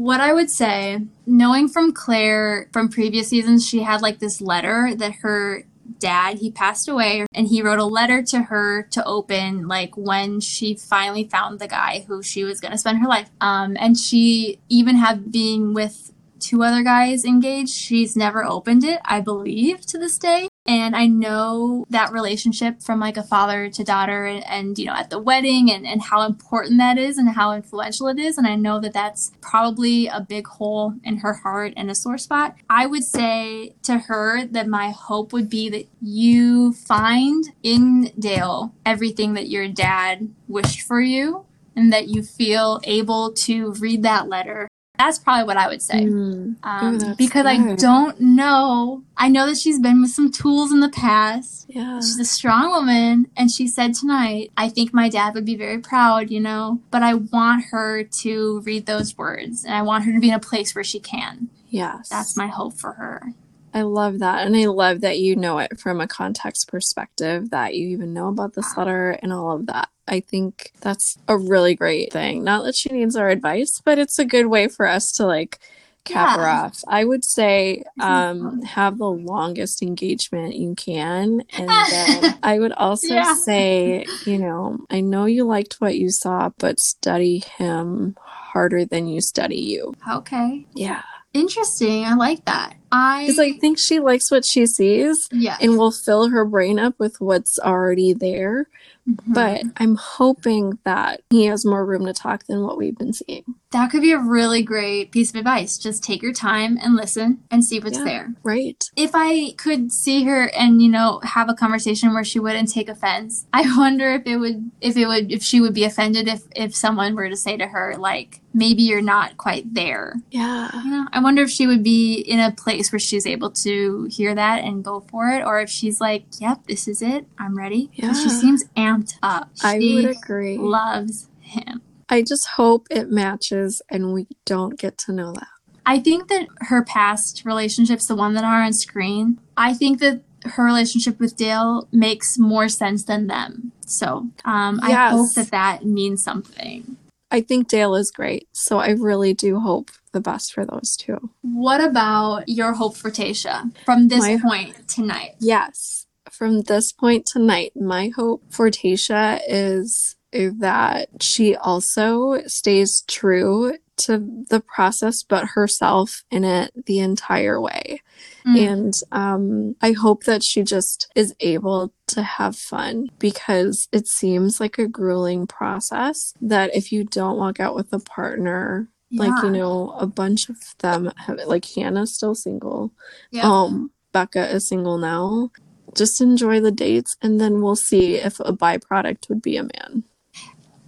[0.01, 0.97] What I would say,
[1.27, 5.63] knowing from Clare from previous seasons, she had like this letter that her
[5.99, 10.39] dad, he passed away, and he wrote a letter to her to open like when
[10.39, 13.29] she finally found the guy who she was going to spend her life.
[13.41, 16.10] Um, and she even had being with
[16.41, 17.73] two other guys engaged.
[17.73, 20.47] She's never opened it, I believe, to this day.
[20.67, 24.93] And I know that relationship from like a father to daughter and, and you know,
[24.93, 28.37] at the wedding and, and how important that is and how influential it is.
[28.37, 32.19] And I know that that's probably a big hole in her heart and a sore
[32.19, 32.55] spot.
[32.69, 38.73] I would say to her that my hope would be that you find in Dale
[38.85, 44.27] everything that your dad wished for you and that you feel able to read that
[44.27, 44.67] letter.
[45.05, 46.55] That's probably what I would say Mm.
[46.63, 49.03] um, Ooh, that's because I don't know.
[49.17, 51.65] I know that she's been with some tools in the past.
[51.69, 55.55] yeah She's a strong woman, and she said tonight, I think my dad would be
[55.55, 60.05] very proud, you know, but I want her to read those words, and I want
[60.05, 61.49] her to be in a place where she can.
[61.69, 63.33] yes That's my hope for her.
[63.73, 64.45] I love that.
[64.45, 68.27] And I love that you know it from a context perspective, that you even know
[68.27, 69.89] about this letter and all of that.
[70.07, 72.43] I think that's a really great thing.
[72.43, 75.59] Not that she needs our advice, but it's a good way for us to like
[76.03, 76.79] cap her off.
[76.87, 81.43] I would say um, have the longest engagement you can.
[81.57, 83.33] And then I would also Yeah.
[83.35, 89.07] say, you know, I know you liked what you saw, but study him harder than
[89.07, 89.93] you study you.
[90.11, 90.65] Okay.
[90.73, 91.03] Yeah.
[91.33, 92.03] Interesting.
[92.03, 92.75] I like that.
[92.91, 93.23] I.
[93.23, 95.57] Because I think she likes what she sees yeah.
[95.61, 98.67] and will fill her brain up with what's already there.
[99.09, 99.17] Mhm.
[99.33, 103.43] But I'm hoping that he has more room to talk than what we've been seeing.
[103.71, 105.77] that could be a really great piece of advice.
[105.77, 108.03] Just take your time and listen and see what's Yeah.
[108.03, 108.33] there.
[108.43, 108.83] Right?
[108.97, 112.89] if I could see her and you know have a conversation where she wouldn't take
[112.89, 116.41] offense, I wonder if it would if it would if she would be offended if
[116.53, 120.15] if someone were to say to her like maybe you're not quite there.
[120.31, 120.69] Yeah.
[120.83, 124.07] You know, I wonder if she would be in a place where she's able to
[124.09, 127.25] hear that and go for it, or if she's like, "Yep, this is it.
[127.37, 129.49] I'm ready." 'Cause She seems amped up.
[129.61, 130.57] I would agree.
[130.57, 131.81] loves him.
[132.09, 135.47] I just hope it matches and we don't get to know that.
[135.85, 140.21] I think that her past relationships, the one that are on screen, I think that
[140.43, 143.71] her relationship with Dale makes more sense than them.
[143.85, 146.97] So um, I hope that that means something.
[147.31, 151.29] I think Dale is great, so I really do hope the best for those two.
[151.41, 155.35] What about your hope for Tayshia from this My- point tonight?
[155.39, 156.05] Yes.
[156.29, 164.45] From this point tonight, my hope for Tayshia is that she also stays true to
[164.49, 168.01] the process, but herself in it the entire way.
[168.45, 168.71] Mm.
[168.71, 174.59] And um, I hope that she just is able to have fun because it seems
[174.59, 179.49] like a grueling process that if you don't walk out with a partner, like, you
[179.49, 182.93] know, a bunch of them have like Hannah's still single.
[183.29, 183.43] Yeah.
[183.43, 185.51] Um, Becca is single now.
[185.95, 190.03] Just enjoy the dates and then we'll see if a byproduct would be a man.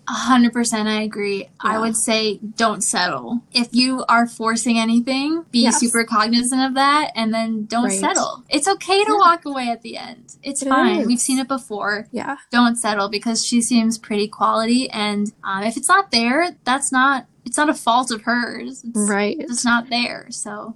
[0.06, 1.48] A hundred percent, I agree.
[1.62, 3.40] I would say don't settle.
[3.54, 5.80] If you are forcing anything, be Yes.
[5.80, 8.00] super cognizant of that, and then don't Right.
[8.00, 8.44] settle.
[8.50, 9.18] It's okay to Yeah.
[9.18, 10.36] walk away at the end.
[10.44, 11.00] It's It fine.
[11.02, 11.08] is.
[11.08, 12.08] We've seen it before.
[12.12, 12.36] Yeah.
[12.52, 17.28] Don't settle because she seems pretty quality, and um, if it's not there, that's not.
[17.46, 18.84] It's not a fault of hers.
[18.84, 19.38] It's, Right.
[19.40, 20.28] It's not there.
[20.32, 20.76] So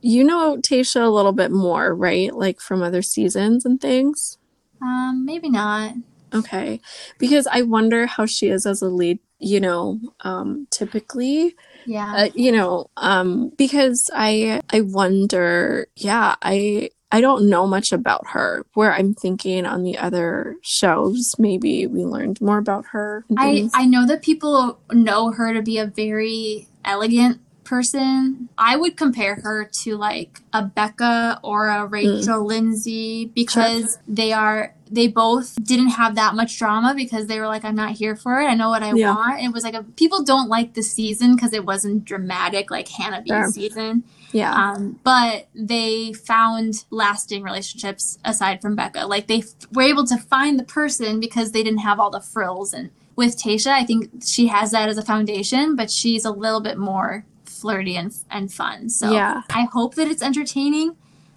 [0.00, 2.32] You know Tayshia a little bit more, right?
[2.34, 4.38] Like from other seasons and things.
[4.80, 5.94] um, maybe not.
[6.34, 6.80] Okay.
[7.18, 11.54] Because I wonder how she is as a lead, you know, um, typically.
[11.86, 12.12] Yeah.
[12.14, 18.26] Uh, you know, um, because I I wonder, yeah, I I don't know much about
[18.28, 18.66] her.
[18.74, 23.24] Where I'm thinking on the other shows, maybe we learned more about her.
[23.36, 23.70] I.
[23.74, 28.48] I know that people know her to be a very elegant person.
[28.56, 34.74] I would compare her to like a Becca or a Rachel Lindsay because they are
[34.90, 38.40] they both didn't have that much drama because they were like I'm not here for
[38.40, 38.44] it.
[38.46, 39.14] I know what I Yeah.
[39.14, 39.42] want.
[39.42, 43.20] It was like a people don't like the season because it wasn't dramatic like Hannah
[43.22, 43.50] B's Sure.
[43.50, 44.04] season.
[44.32, 44.52] yeah.
[44.54, 49.06] Um, but they found lasting relationships aside from Becca.
[49.06, 52.20] Like they f- were able to find the person because they didn't have all the
[52.20, 52.72] frills.
[52.74, 56.60] And with Tayshia, I think she has that as a foundation, but she's a little
[56.60, 58.88] bit more flirty and, and fun.
[58.90, 59.42] So Yeah.
[59.50, 60.94] I hope that it's entertaining.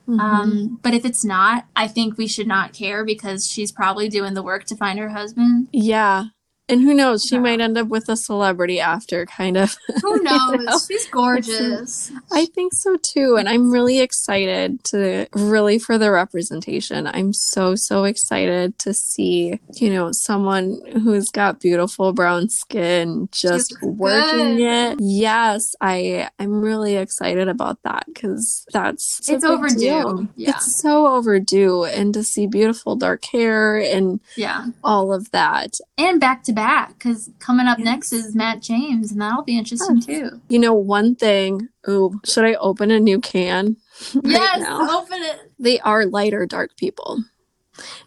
[0.08, 0.20] Mhm.
[0.20, 4.34] Um, but if it's not, I think we should not care because she's probably doing
[4.34, 5.68] the work to find her husband.
[5.72, 6.26] yeah.
[6.72, 7.24] And who knows?
[7.26, 7.42] She Yeah.
[7.42, 9.76] might end up with a celebrity after, kind of.
[10.02, 10.66] Who knows?
[10.66, 10.78] know?
[10.88, 12.12] She's gorgeous.
[12.32, 13.36] I think so too.
[13.38, 17.08] And I'm really excited to really for the representation.
[17.08, 23.72] I'm so, so excited to see, you know, someone who's got beautiful brown skin just
[23.72, 24.94] She's working good.
[24.94, 24.98] it.
[25.02, 30.30] Yes, I I'm really excited about that because that's it's, a It's big overdue.
[30.38, 30.50] Yeah.
[30.52, 31.84] It's so overdue.
[31.84, 34.68] And to see beautiful dark hair and Yeah.
[34.84, 35.74] all of that.
[35.98, 36.61] and back to back
[36.98, 37.86] because coming up Yes.
[37.86, 40.06] next is Matt James, and that'll be interesting Yes.
[40.06, 40.42] too.
[40.50, 43.78] You know, one thing, ooh, should I open a new can?
[44.16, 45.00] right yes, now?
[45.00, 47.24] open it they are lighter dark people.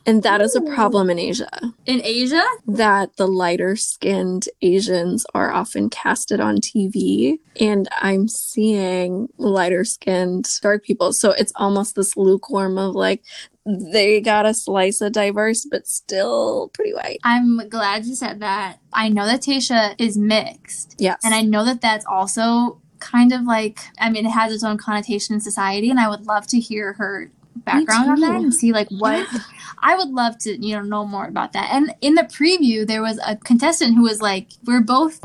[0.07, 1.49] And that is a problem in Asia.
[1.87, 2.43] in Asia.
[2.67, 7.39] That the lighter skinned Asians are often casted on TV.
[7.59, 11.13] And I'm seeing lighter skinned dark people.
[11.13, 13.25] So it's almost this lukewarm of like,
[13.67, 17.19] they got a slice of diverse, but still pretty white.
[17.25, 18.79] I'm glad you said that.
[18.93, 21.21] I know that Tayshia is mixed, Yes.
[21.25, 24.79] and I know that that's also kind of like I mean, it has its own
[24.79, 28.73] connotation in society, and I would love to hear her background on that and see
[28.73, 29.39] like what Yeah.
[29.83, 31.71] I would love to you know know more about that.
[31.73, 35.21] And in the preview, there was a contestant who was like, "We're both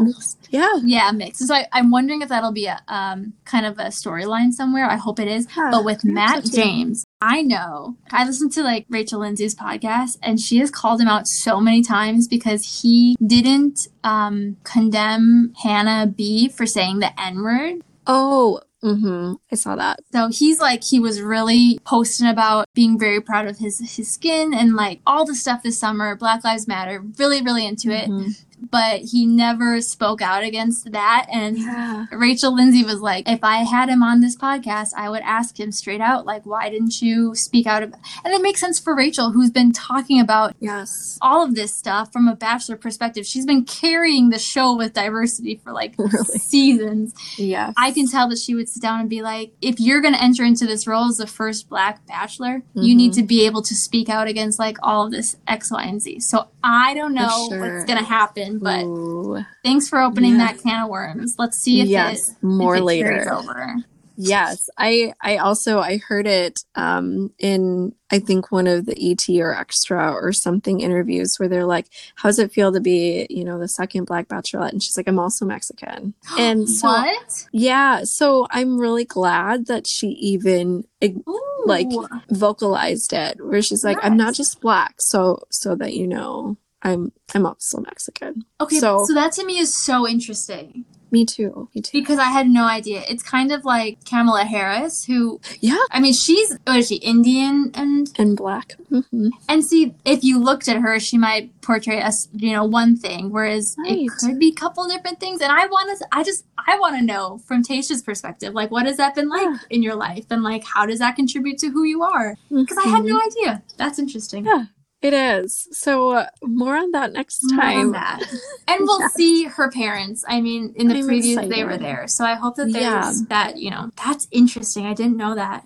[0.49, 0.79] yeah.
[0.83, 1.47] Yeah, mixed.
[1.47, 4.85] So I, I'm wondering if that'll be a um, kind of a storyline somewhere.
[4.85, 5.47] I hope it is.
[5.55, 6.55] Yeah, but with Matt so.
[6.55, 11.07] James, I know I listened to like Rachel Lindsay's podcast, and she has called him
[11.07, 17.43] out so many times because he didn't um, condemn Hannah B for saying the N
[17.43, 17.81] word.
[18.07, 19.33] Oh, mm-hmm.
[19.51, 19.99] I saw that.
[20.11, 24.53] So he's like he was really posting about being very proud of his his skin
[24.53, 28.09] and like all the stuff this summer, Black Lives Matter, really really into it.
[28.09, 28.45] Mhm.
[28.71, 32.05] But he never spoke out against that, and Yeah.
[32.11, 35.71] Rachel Lindsay was like, if I had him on this podcast, I would ask him
[35.71, 37.83] straight out, like, why didn't you speak out?
[37.83, 37.93] Of-?
[38.25, 41.17] And it makes sense for Rachel, who's been talking about Yes.
[41.21, 43.25] all of this stuff from a bachelor perspective.
[43.25, 46.39] She's been carrying the show with diversity for like Really?
[46.39, 47.13] seasons.
[47.37, 47.73] Yeah.
[47.77, 50.21] I can tell that she would sit down and be like, if you're going to
[50.21, 52.97] enter into this role as the first black bachelor, you Mhm.
[52.97, 56.01] need to be able to speak out against like all of this X, Y, and
[56.01, 56.19] Z.
[56.21, 57.59] So I don't know sure.
[57.59, 59.43] what's going to happen, but Ooh.
[59.63, 60.47] thanks for opening Yeah.
[60.53, 61.35] that can of worms.
[61.37, 62.31] Let's see if yes.
[62.31, 63.33] it More if it later.
[63.33, 63.75] over.
[64.21, 69.23] Yes, I I also I heard it um in I think one of the ET
[69.39, 73.45] or Extra or something interviews where they're like, "How does it feel to be you
[73.45, 77.47] know the second Black Bachelorette?" And she's like, "I'm also Mexican." And so what?
[77.53, 81.63] yeah, so I'm really glad that she even Ooh.
[81.65, 81.87] like
[82.29, 87.11] vocalized it, where she's like, "I'm not just black," so so that you know, I'm
[87.35, 88.45] I'm also Mexican.
[88.61, 91.67] okay, so, so- that to me is so interesting Me too.
[91.75, 91.99] Me too.
[91.99, 93.01] because I had no idea.
[93.09, 97.71] It's kind of like Kamala Harris, who Yeah, I mean, she's what is she Indian
[97.73, 98.75] and and black.
[98.89, 102.95] hmm and see if you looked at her, she might portray us, you know, one
[102.95, 105.41] thing, whereas it could be a couple different things.
[105.41, 108.85] And I want to, I just, I want to know from Tayshia's perspective, like, what
[108.85, 109.57] has that been like Yeah.
[109.69, 112.35] in your life, and like, how does that contribute to who you are?
[112.49, 113.63] Because I had no idea.
[113.77, 114.45] That's interesting.
[114.45, 114.65] Yeah,
[115.01, 115.67] It is.
[115.71, 117.93] So uh, more on that next time.
[117.93, 118.19] that.
[118.67, 120.25] And we'll see her parents.
[120.27, 122.05] I mean, in the I'm previews, they were there.
[122.07, 123.13] So I hope that there's Yeah.
[123.29, 124.85] that, you know, that's interesting.
[124.85, 125.63] I didn't know that.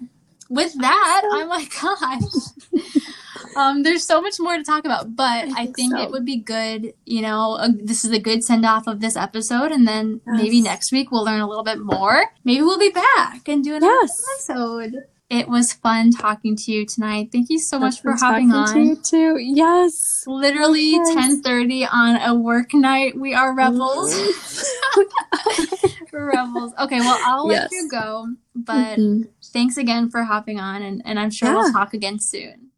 [0.50, 2.86] With that, oh my gosh.
[3.56, 6.02] um, there's so much more to talk about, but I think think, so.
[6.04, 9.16] it would be good, you know, uh, this is a good send off of this
[9.16, 9.72] episode.
[9.72, 12.26] And then maybe next week we'll learn a little bit more.
[12.44, 14.24] Maybe we'll be back and do another Yes.
[14.36, 15.06] episode.
[15.34, 17.30] It was fun talking to you tonight.
[17.32, 19.38] Thank you so much for hopping on To you too.
[19.40, 20.24] Yes.
[20.28, 21.16] literally course.
[21.16, 23.18] 10:30 on a work night.
[23.18, 24.14] We are rebels.
[26.14, 26.74] We're rebels.
[26.80, 29.28] Okay, well, I'll let you go, but Mhm.
[29.46, 31.56] thanks again for hopping on and, and I'm sure Yeah.
[31.56, 32.70] we'll talk again soon.